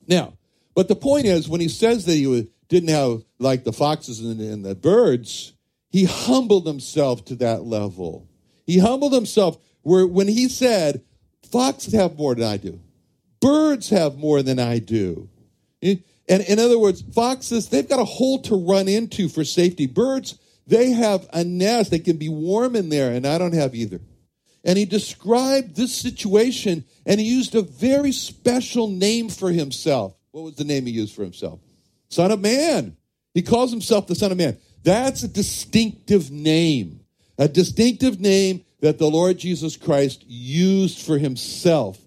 Now, 0.07 0.33
but 0.73 0.87
the 0.87 0.95
point 0.95 1.25
is, 1.25 1.47
when 1.47 1.61
he 1.61 1.67
says 1.67 2.05
that 2.05 2.13
he 2.13 2.49
didn't 2.67 2.89
have 2.89 3.23
like 3.37 3.63
the 3.63 3.73
foxes 3.73 4.19
and, 4.19 4.65
the 4.65 4.75
birds, 4.75 5.53
he 5.89 6.05
humbled 6.05 6.65
himself 6.65 7.25
to 7.25 7.35
that 7.35 7.63
level. 7.63 8.27
He 8.65 8.79
humbled 8.79 9.13
himself 9.13 9.57
where 9.81 10.07
when 10.07 10.27
he 10.27 10.49
said, 10.49 11.03
Foxes 11.51 11.93
have 11.93 12.17
more 12.17 12.35
than 12.35 12.45
I 12.45 12.57
do, 12.57 12.79
birds 13.39 13.89
have 13.89 14.17
more 14.17 14.43
than 14.43 14.59
I 14.59 14.79
do. 14.79 15.29
And 16.29 16.43
in 16.43 16.59
other 16.59 16.77
words, 16.77 17.01
foxes, 17.01 17.69
they've 17.69 17.89
got 17.89 17.99
a 17.99 18.05
hole 18.05 18.39
to 18.43 18.55
run 18.55 18.87
into 18.87 19.27
for 19.27 19.43
safety. 19.43 19.87
Birds, 19.87 20.37
they 20.67 20.91
have 20.91 21.27
a 21.33 21.43
nest. 21.43 21.89
They 21.89 21.99
can 21.99 22.17
be 22.17 22.29
warm 22.29 22.75
in 22.75 22.89
there, 22.89 23.11
and 23.11 23.25
I 23.25 23.39
don't 23.39 23.55
have 23.55 23.73
either. 23.73 23.99
And 24.63 24.77
he 24.77 24.85
described 24.85 25.75
this 25.75 25.95
situation, 25.95 26.85
and 27.05 27.19
he 27.19 27.25
used 27.25 27.55
a 27.55 27.63
very 27.63 28.11
special 28.11 28.87
name 28.87 29.29
for 29.29 29.49
himself. 29.49 30.13
What 30.31 30.43
was 30.43 30.55
the 30.55 30.65
name 30.65 30.85
he 30.85 30.91
used 30.91 31.15
for 31.15 31.23
himself? 31.23 31.59
Son 32.09 32.31
of 32.31 32.39
Man. 32.39 32.95
He 33.33 33.41
calls 33.41 33.71
himself 33.71 34.05
the 34.05 34.15
Son 34.15 34.31
of 34.31 34.37
Man. 34.37 34.57
That's 34.83 35.23
a 35.23 35.27
distinctive 35.27 36.29
name, 36.29 37.01
a 37.37 37.47
distinctive 37.47 38.19
name 38.19 38.65
that 38.81 38.97
the 38.97 39.09
Lord 39.09 39.37
Jesus 39.37 39.77
Christ 39.77 40.23
used 40.27 40.99
for 40.99 41.17
himself. 41.17 41.99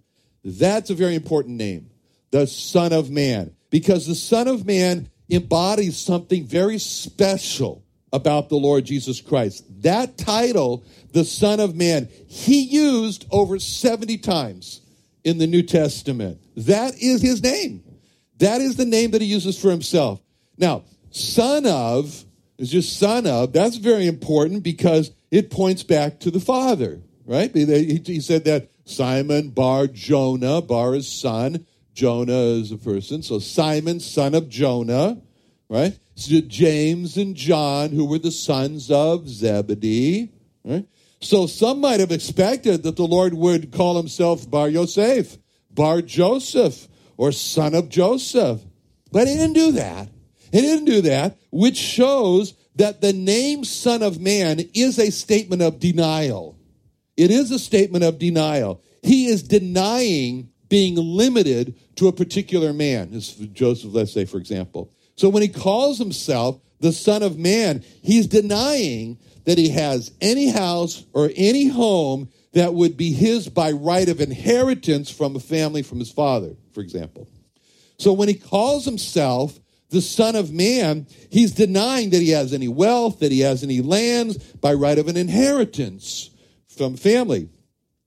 That's 0.44 0.90
a 0.90 0.94
very 0.94 1.14
important 1.14 1.56
name, 1.56 1.90
the 2.30 2.46
Son 2.46 2.92
of 2.92 3.11
Man 3.11 3.54
because 3.72 4.06
the 4.06 4.14
Son 4.14 4.46
of 4.46 4.64
Man 4.66 5.08
embodies 5.30 5.98
something 5.98 6.44
very 6.44 6.78
special 6.78 7.82
about 8.12 8.50
the 8.50 8.56
Lord 8.56 8.85
Jesus 8.85 9.22
Christ. 9.22 9.64
That 9.82 10.18
title, 10.18 10.85
the 11.12 11.24
Son 11.24 11.58
of 11.58 11.74
Man, 11.74 12.08
he 12.28 12.61
used 12.61 13.26
over 13.30 13.58
70 13.58 14.18
times 14.18 14.82
in 15.24 15.38
the 15.38 15.46
New 15.46 15.62
Testament. 15.62 16.38
That 16.54 17.02
is 17.02 17.22
his 17.22 17.42
name. 17.42 17.82
That 18.38 18.61
is 18.61 18.76
the 18.76 18.85
name 18.85 19.12
that 19.12 19.22
he 19.22 19.26
uses 19.26 19.58
for 19.58 19.70
himself. 19.70 20.20
Now, 20.58 20.85
son 21.11 21.64
of 21.64 22.24
is 22.58 22.70
just 22.70 22.98
son 22.98 23.26
of. 23.26 23.54
That's 23.54 23.76
very 23.76 24.06
important 24.06 24.62
because 24.62 25.12
it 25.30 25.50
points 25.50 25.82
back 25.82 26.20
to 26.20 26.30
the 26.30 26.40
Father, 26.40 27.00
right? 27.24 27.50
He 27.54 28.20
said 28.20 28.44
that 28.44 28.68
Simon 28.85 29.48
bar 29.48 29.87
Jonah, 29.87 30.61
bar 30.61 30.94
is 30.94 31.11
son, 31.11 31.66
Jonah 31.94 32.33
is 32.33 32.72
a 32.72 32.78
person. 32.78 33.22
So 33.22 33.38
Simon, 33.38 34.00
son 34.00 34.35
of 34.35 34.48
Jonah, 34.48 35.20
right? 35.68 35.98
So 36.14 36.40
James 36.40 37.16
and 37.16 37.35
John, 37.35 37.90
who 37.90 38.05
were 38.05 38.18
the 38.18 38.31
sons 38.31 38.90
of 38.90 39.28
Zebedee, 39.28 40.33
right? 40.64 40.87
So 41.20 41.46
some 41.46 41.81
might 41.81 42.00
have 42.00 42.12
expected 42.12 42.83
that 42.83 42.96
the 42.96 43.07
Lord 43.07 43.35
would 43.35 43.70
call 43.70 43.96
himself 43.96 44.50
Bar 44.50 44.68
Yosef, 44.68 45.38
Bar 45.70 46.02
Joseph, 46.02 46.88
or 47.16 47.31
son 47.33 47.74
of 47.74 47.88
Joseph. 47.88 48.61
But 49.12 49.28
he 49.28 49.35
didn't 49.35 49.55
do 49.55 49.72
that. 49.72 50.09
He 50.50 50.61
didn't 50.61 50.87
do 50.87 51.02
that, 51.02 51.38
which 51.50 51.76
shows 51.76 52.55
that 52.76 53.00
the 53.00 53.12
name 53.12 53.64
Son 53.64 54.02
of 54.02 54.20
Man 54.20 54.61
is 54.74 54.98
a 54.98 55.11
statement 55.11 55.62
of 55.62 55.78
denial. 55.78 56.59
It 57.16 57.31
is 57.31 57.50
a 57.50 57.59
statement 57.59 58.05
of 58.05 58.18
denial. 58.18 58.83
He 59.02 59.26
is 59.26 59.42
denying 59.42 60.50
being 60.68 60.96
limited 60.96 61.74
to 61.96 62.09
a 62.09 62.12
particular 62.12 62.72
man. 62.72 63.11
This 63.11 63.35
Joseph, 63.35 63.92
let's 63.92 64.12
say, 64.12 64.24
for 64.24 64.38
example. 64.38 64.92
So 65.16 65.28
when 65.28 65.42
he 65.42 65.48
calls 65.48 65.98
himself 65.98 66.61
the 66.81 66.92
Son 66.92 67.22
of 67.22 67.38
Man, 67.38 67.85
he's 68.02 68.26
denying 68.26 69.18
that 69.44 69.59
he 69.59 69.68
has 69.70 70.12
any 70.20 70.50
house 70.50 71.05
or 71.12 71.31
any 71.37 71.68
home 71.68 72.28
that 72.52 72.74
would 72.74 72.96
be 72.96 73.12
his 73.12 73.48
by 73.48 73.72
right 73.72 74.09
of 74.09 74.20
inheritance 74.20 75.11
from 75.11 75.37
a 75.37 75.40
family 75.40 75.83
from 75.83 75.98
his 75.98 76.11
father, 76.11 76.55
for 76.72 76.81
example. 76.81 77.28
So 77.98 78.12
when 78.12 78.28
he 78.28 78.35
calls 78.35 78.85
himself 78.85 79.59
the 79.90 80.00
Son 80.00 80.37
of 80.37 80.52
Man, 80.52 81.07
he's 81.31 81.52
denying 81.52 82.11
that 82.11 82.22
he 82.22 82.31
has 82.31 82.52
any 82.52 82.68
wealth, 82.68 83.20
that 83.20 83.33
he 83.33 83.40
has 83.40 83.62
any 83.62 83.81
lands 83.81 84.38
by 84.55 84.74
right 84.74 84.98
of 84.98 85.09
an 85.09 85.16
inheritance 85.16 86.31
from 86.68 86.96
family. 86.96 87.48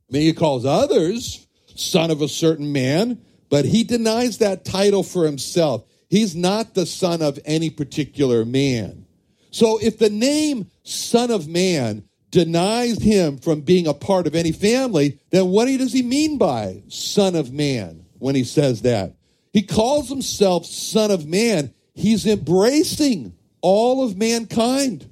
Then 0.09 0.21
he 0.21 0.33
calls 0.33 0.65
others 0.65 1.45
son 1.75 2.09
of 2.09 2.21
a 2.21 2.27
certain 2.27 2.71
man, 2.71 3.21
but 3.49 3.65
he 3.65 3.83
denies 3.83 4.39
that 4.39 4.65
title 4.65 5.03
for 5.03 5.25
himself. 5.25 5.83
He's 6.09 6.35
not 6.35 6.73
the 6.73 6.85
son 6.85 7.21
of 7.21 7.39
any 7.45 7.69
particular 7.69 8.45
man. 8.45 9.05
So 9.51 9.79
if 9.81 9.97
the 9.97 10.09
name 10.09 10.69
Son 10.83 11.31
of 11.31 11.47
Man 11.47 12.03
denies 12.29 13.01
him 13.01 13.37
from 13.37 13.61
being 13.61 13.87
a 13.87 13.93
part 13.93 14.27
of 14.27 14.35
any 14.35 14.51
family, 14.51 15.17
then 15.29 15.47
what 15.47 15.65
does 15.65 15.93
he 15.93 16.03
mean 16.03 16.37
by 16.37 16.83
Son 16.89 17.35
of 17.35 17.53
Man 17.53 18.05
when 18.19 18.35
he 18.35 18.43
says 18.43 18.81
that? 18.81 19.15
He 19.53 19.61
calls 19.61 20.09
himself 20.09 20.65
Son 20.65 21.09
of 21.09 21.25
Man. 21.25 21.73
He's 21.93 22.25
embracing 22.27 23.33
all 23.61 24.03
of 24.03 24.17
mankind. 24.17 25.09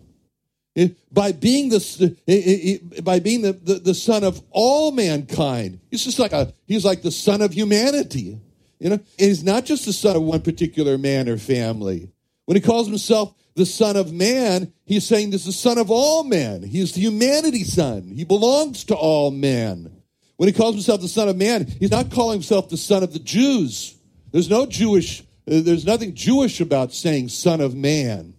By 1.11 1.31
being 1.31 1.69
the 1.69 3.01
by 3.03 3.19
being 3.19 3.43
the, 3.43 3.53
the, 3.53 3.75
the 3.75 3.93
son 3.93 4.23
of 4.23 4.41
all 4.49 4.91
mankind, 4.91 5.79
he's 5.91 6.03
just 6.03 6.17
like 6.17 6.33
a 6.33 6.53
he's 6.65 6.83
like 6.83 7.03
the 7.03 7.11
son 7.11 7.41
of 7.41 7.53
humanity. 7.53 8.39
You 8.79 8.89
know, 8.89 8.95
and 8.95 9.03
he's 9.17 9.43
not 9.43 9.65
just 9.65 9.85
the 9.85 9.93
son 9.93 10.15
of 10.15 10.23
one 10.23 10.41
particular 10.41 10.97
man 10.97 11.29
or 11.29 11.37
family. 11.37 12.09
When 12.45 12.55
he 12.55 12.61
calls 12.61 12.87
himself 12.87 13.35
the 13.55 13.65
Son 13.65 13.95
of 13.95 14.11
Man, 14.11 14.73
he's 14.85 15.05
saying 15.05 15.29
this 15.29 15.41
is 15.41 15.47
the 15.47 15.53
Son 15.53 15.77
of 15.77 15.91
all 15.91 16.23
men. 16.23 16.63
He 16.63 16.79
is 16.79 16.93
the 16.93 17.01
humanity 17.01 17.63
Son. 17.63 18.11
He 18.13 18.23
belongs 18.23 18.83
to 18.85 18.95
all 18.95 19.31
men. 19.31 19.95
When 20.37 20.47
he 20.47 20.53
calls 20.53 20.75
himself 20.75 21.01
the 21.01 21.07
Son 21.07 21.29
of 21.29 21.37
Man, 21.37 21.67
he's 21.79 21.91
not 21.91 22.11
calling 22.11 22.37
himself 22.37 22.69
the 22.69 22.77
Son 22.77 23.03
of 23.03 23.13
the 23.13 23.19
Jews. 23.19 23.95
There's 24.31 24.49
no 24.49 24.65
Jewish, 24.65 25.21
uh, 25.21 25.61
there's 25.61 25.85
nothing 25.85 26.15
Jewish 26.15 26.59
about 26.59 26.93
saying 26.93 27.29
Son 27.29 27.61
of 27.61 27.75
Man 27.75 28.33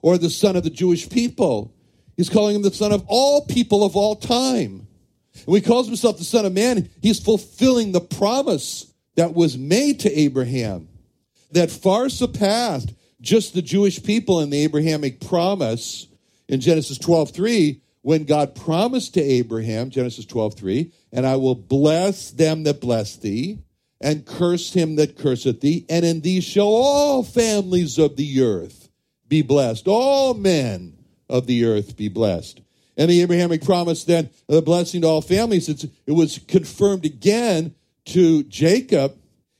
or 0.00 0.16
the 0.16 0.30
Son 0.30 0.56
of 0.56 0.64
the 0.64 0.70
Jewish 0.70 1.08
people. 1.08 1.73
He's 2.16 2.28
calling 2.28 2.56
him 2.56 2.62
the 2.62 2.72
Son 2.72 2.92
of 2.92 3.04
all 3.06 3.46
people 3.46 3.84
of 3.84 3.96
all 3.96 4.16
time. 4.16 4.86
And 5.34 5.46
when 5.46 5.62
he 5.62 5.66
calls 5.66 5.86
himself 5.86 6.18
the 6.18 6.24
Son 6.24 6.46
of 6.46 6.52
Man, 6.52 6.88
he's 7.02 7.18
fulfilling 7.18 7.92
the 7.92 8.00
promise 8.00 8.92
that 9.16 9.34
was 9.34 9.58
made 9.58 10.00
to 10.00 10.18
Abraham 10.18 10.88
that 11.52 11.70
far 11.70 12.08
surpassed 12.08 12.92
just 13.20 13.54
the 13.54 13.62
Jewish 13.62 14.02
people 14.02 14.40
in 14.40 14.50
the 14.50 14.62
Abrahamic 14.64 15.20
promise 15.20 16.08
in 16.48 16.60
Genesis 16.60 16.98
12:3 16.98 17.80
when 18.02 18.24
God 18.24 18.54
promised 18.54 19.14
to 19.14 19.22
Abraham, 19.22 19.88
Genesis 19.88 20.26
12:3, 20.26 20.92
and 21.10 21.26
I 21.26 21.36
will 21.36 21.54
bless 21.54 22.30
them 22.30 22.64
that 22.64 22.80
bless 22.80 23.16
thee, 23.16 23.58
and 24.00 24.26
curse 24.26 24.72
him 24.74 24.96
that 24.96 25.16
curseth 25.16 25.60
thee, 25.60 25.86
and 25.88 26.04
in 26.04 26.20
thee 26.20 26.40
shall 26.40 26.66
all 26.66 27.22
families 27.22 27.98
of 27.98 28.16
the 28.16 28.42
earth 28.42 28.90
be 29.28 29.40
blessed. 29.40 29.88
All 29.88 30.34
men 30.34 30.93
of 31.28 31.46
the 31.46 31.64
earth 31.64 31.96
be 31.96 32.08
blessed. 32.08 32.60
And 32.96 33.10
the 33.10 33.22
Abrahamic 33.22 33.64
promise 33.64 34.04
then, 34.04 34.30
the 34.46 34.62
blessing 34.62 35.02
to 35.02 35.08
all 35.08 35.20
families, 35.20 35.68
it 35.68 36.12
was 36.12 36.38
confirmed 36.46 37.04
again 37.04 37.74
to 38.06 38.44
Jacob. 38.44 39.16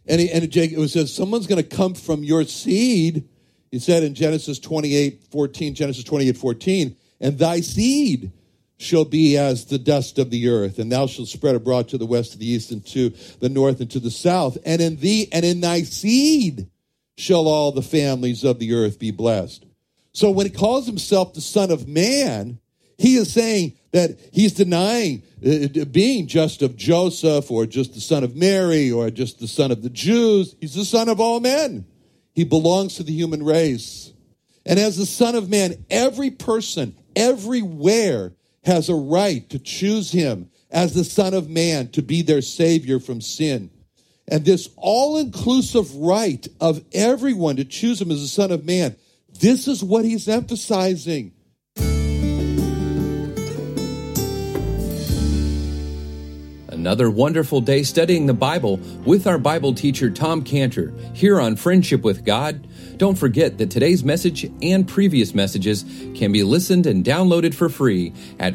And, 0.06 0.20
he, 0.20 0.30
and 0.30 0.48
Jacob 0.50 0.78
it 0.78 0.88
says, 0.88 1.12
someone's 1.12 1.46
going 1.46 1.62
to 1.62 1.76
come 1.76 1.94
from 1.94 2.22
your 2.22 2.44
seed 2.44 3.28
he 3.74 3.80
said 3.80 4.04
in 4.04 4.14
Genesis 4.14 4.60
28 4.60 5.24
14, 5.32 5.74
Genesis 5.74 6.04
28 6.04 6.36
14, 6.36 6.96
and 7.20 7.36
thy 7.36 7.60
seed 7.60 8.30
shall 8.76 9.04
be 9.04 9.36
as 9.36 9.64
the 9.64 9.80
dust 9.80 10.16
of 10.20 10.30
the 10.30 10.48
earth, 10.48 10.78
and 10.78 10.92
thou 10.92 11.08
shalt 11.08 11.26
spread 11.26 11.56
abroad 11.56 11.88
to 11.88 11.98
the 11.98 12.06
west, 12.06 12.30
to 12.30 12.38
the 12.38 12.46
east, 12.46 12.70
and 12.70 12.86
to 12.86 13.12
the 13.40 13.48
north, 13.48 13.80
and 13.80 13.90
to 13.90 13.98
the 13.98 14.12
south. 14.12 14.58
And 14.64 14.80
in 14.80 14.98
thee 14.98 15.28
and 15.32 15.44
in 15.44 15.60
thy 15.60 15.82
seed 15.82 16.68
shall 17.18 17.48
all 17.48 17.72
the 17.72 17.82
families 17.82 18.44
of 18.44 18.60
the 18.60 18.74
earth 18.74 19.00
be 19.00 19.10
blessed. 19.10 19.66
So 20.14 20.30
when 20.30 20.46
he 20.46 20.52
calls 20.52 20.86
himself 20.86 21.34
the 21.34 21.42
Son 21.42 21.70
of 21.70 21.86
Man, 21.86 22.58
he 22.96 23.16
is 23.16 23.32
saying 23.32 23.76
that 23.92 24.18
he's 24.32 24.52
denying 24.52 25.22
uh, 25.44 25.84
being 25.84 26.26
just 26.26 26.62
of 26.62 26.76
Joseph 26.76 27.50
or 27.50 27.66
just 27.66 27.94
the 27.94 28.00
son 28.00 28.22
of 28.24 28.36
Mary 28.36 28.90
or 28.90 29.10
just 29.10 29.40
the 29.40 29.48
son 29.48 29.72
of 29.72 29.82
the 29.82 29.90
Jews. 29.90 30.54
He's 30.60 30.74
the 30.74 30.84
son 30.84 31.08
of 31.08 31.20
all 31.20 31.40
men. 31.40 31.84
He 32.34 32.44
belongs 32.44 32.96
to 32.96 33.02
the 33.02 33.12
human 33.12 33.42
race. 33.44 34.12
And 34.66 34.78
as 34.78 34.96
the 34.96 35.06
Son 35.06 35.34
of 35.34 35.48
Man, 35.48 35.84
every 35.90 36.30
person, 36.30 36.96
everywhere, 37.14 38.32
has 38.64 38.88
a 38.88 38.94
right 38.94 39.48
to 39.50 39.58
choose 39.58 40.10
him 40.10 40.50
as 40.70 40.94
the 40.94 41.04
Son 41.04 41.34
of 41.34 41.50
Man 41.50 41.88
to 41.90 42.02
be 42.02 42.22
their 42.22 42.42
Savior 42.42 42.98
from 42.98 43.20
sin. 43.20 43.70
And 44.26 44.44
this 44.44 44.70
all 44.76 45.18
inclusive 45.18 45.94
right 45.96 46.46
of 46.60 46.82
everyone 46.92 47.56
to 47.56 47.64
choose 47.64 48.00
him 48.00 48.10
as 48.10 48.22
the 48.22 48.28
Son 48.28 48.50
of 48.50 48.64
Man, 48.64 48.96
this 49.40 49.68
is 49.68 49.82
what 49.82 50.04
he's 50.04 50.28
emphasizing. 50.28 51.32
Another 56.84 57.08
wonderful 57.10 57.62
day 57.62 57.82
studying 57.82 58.26
the 58.26 58.34
Bible 58.34 58.76
with 59.06 59.26
our 59.26 59.38
Bible 59.38 59.72
teacher 59.72 60.10
Tom 60.10 60.42
Cantor 60.44 60.92
here 61.14 61.40
on 61.40 61.56
Friendship 61.56 62.02
with 62.02 62.26
God. 62.26 62.68
Don't 62.98 63.16
forget 63.16 63.56
that 63.56 63.70
today's 63.70 64.04
message 64.04 64.50
and 64.60 64.86
previous 64.86 65.34
messages 65.34 65.84
can 66.14 66.30
be 66.30 66.42
listened 66.42 66.86
and 66.86 67.02
downloaded 67.02 67.54
for 67.54 67.70
free 67.70 68.12
at 68.38 68.54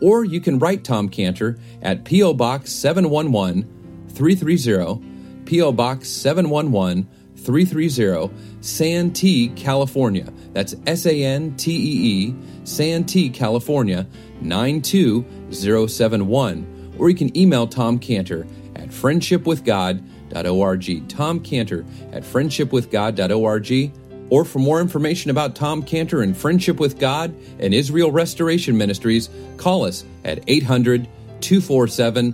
Or 0.00 0.24
you 0.24 0.40
can 0.40 0.58
write 0.58 0.82
Tom 0.84 1.08
Cantor 1.08 1.58
at 1.82 2.04
P.O. 2.04 2.34
Box 2.34 2.72
711 2.72 4.06
330, 4.08 5.00
P.O. 5.44 5.72
Box 5.72 6.08
711 6.08 7.08
330, 7.36 8.32
Santee, 8.60 9.48
California. 9.50 10.32
That's 10.52 10.74
S 10.86 11.06
A 11.06 11.24
N 11.24 11.56
T 11.56 11.72
E 11.72 12.28
E, 12.28 12.34
Santee, 12.64 13.30
California 13.30 14.06
92071. 14.40 16.94
Or 16.98 17.08
you 17.08 17.16
can 17.16 17.36
email 17.36 17.66
Tom 17.66 17.98
Cantor 17.98 18.46
at 18.76 18.88
friendshipwithgod.org. 18.88 21.08
Tom 21.08 21.40
Cantor 21.40 21.84
at 22.12 22.22
friendshipwithgod.org. 22.22 23.92
Or 24.30 24.44
for 24.44 24.60
more 24.60 24.80
information 24.80 25.30
about 25.30 25.54
Tom 25.54 25.82
Cantor 25.82 26.22
and 26.22 26.36
Friendship 26.36 26.80
with 26.80 26.98
God 26.98 27.34
and 27.58 27.74
Israel 27.74 28.10
Restoration 28.10 28.78
Ministries, 28.78 29.28
call 29.56 29.84
us 29.84 30.04
at 30.24 30.42
800 30.46 31.08
247 31.40 32.32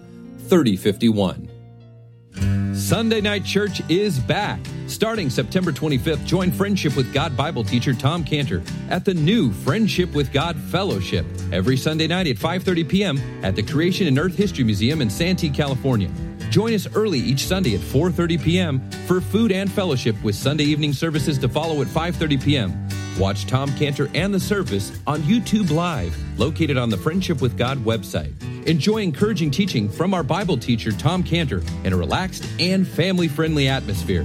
3051. 0.48 2.74
Sunday 2.74 3.20
Night 3.20 3.44
Church 3.44 3.82
is 3.90 4.18
back. 4.18 4.60
Starting 4.86 5.28
September 5.28 5.72
25th, 5.72 6.24
join 6.24 6.52
Friendship 6.52 6.96
with 6.96 7.12
God 7.12 7.36
Bible 7.36 7.64
teacher 7.64 7.92
Tom 7.92 8.22
Cantor 8.22 8.62
at 8.88 9.04
the 9.04 9.12
new 9.12 9.52
Friendship 9.52 10.12
with 10.14 10.32
God 10.32 10.56
Fellowship 10.56 11.26
every 11.52 11.76
Sunday 11.76 12.06
night 12.06 12.28
at 12.28 12.36
5:30 12.36 12.88
p.m. 12.88 13.44
at 13.44 13.56
the 13.56 13.62
Creation 13.62 14.06
and 14.06 14.16
Earth 14.18 14.36
History 14.36 14.62
Museum 14.62 15.02
in 15.02 15.10
Santee, 15.10 15.50
California. 15.50 16.08
Join 16.50 16.72
us 16.72 16.86
early 16.94 17.18
each 17.18 17.46
Sunday 17.46 17.74
at 17.74 17.80
4:30 17.80 18.42
p.m. 18.42 18.90
for 19.06 19.20
food 19.20 19.50
and 19.50 19.70
fellowship 19.70 20.14
with 20.22 20.36
Sunday 20.36 20.64
evening 20.64 20.92
services 20.92 21.36
to 21.38 21.48
follow 21.48 21.82
at 21.82 21.88
5:30 21.88 22.42
p.m. 22.42 22.88
Watch 23.18 23.46
Tom 23.46 23.74
Cantor 23.76 24.08
and 24.14 24.32
the 24.32 24.40
service 24.40 24.92
on 25.06 25.20
YouTube 25.22 25.70
Live, 25.70 26.16
located 26.38 26.76
on 26.76 26.90
the 26.90 26.96
Friendship 26.96 27.40
with 27.40 27.58
God 27.58 27.78
website. 27.78 28.32
Enjoy 28.66 28.98
encouraging 28.98 29.50
teaching 29.50 29.88
from 29.88 30.14
our 30.14 30.22
Bible 30.22 30.56
teacher, 30.56 30.92
Tom 30.92 31.24
Cantor, 31.24 31.62
in 31.82 31.92
a 31.92 31.96
relaxed 31.96 32.46
and 32.60 32.86
family 32.86 33.26
friendly 33.26 33.68
atmosphere. 33.68 34.24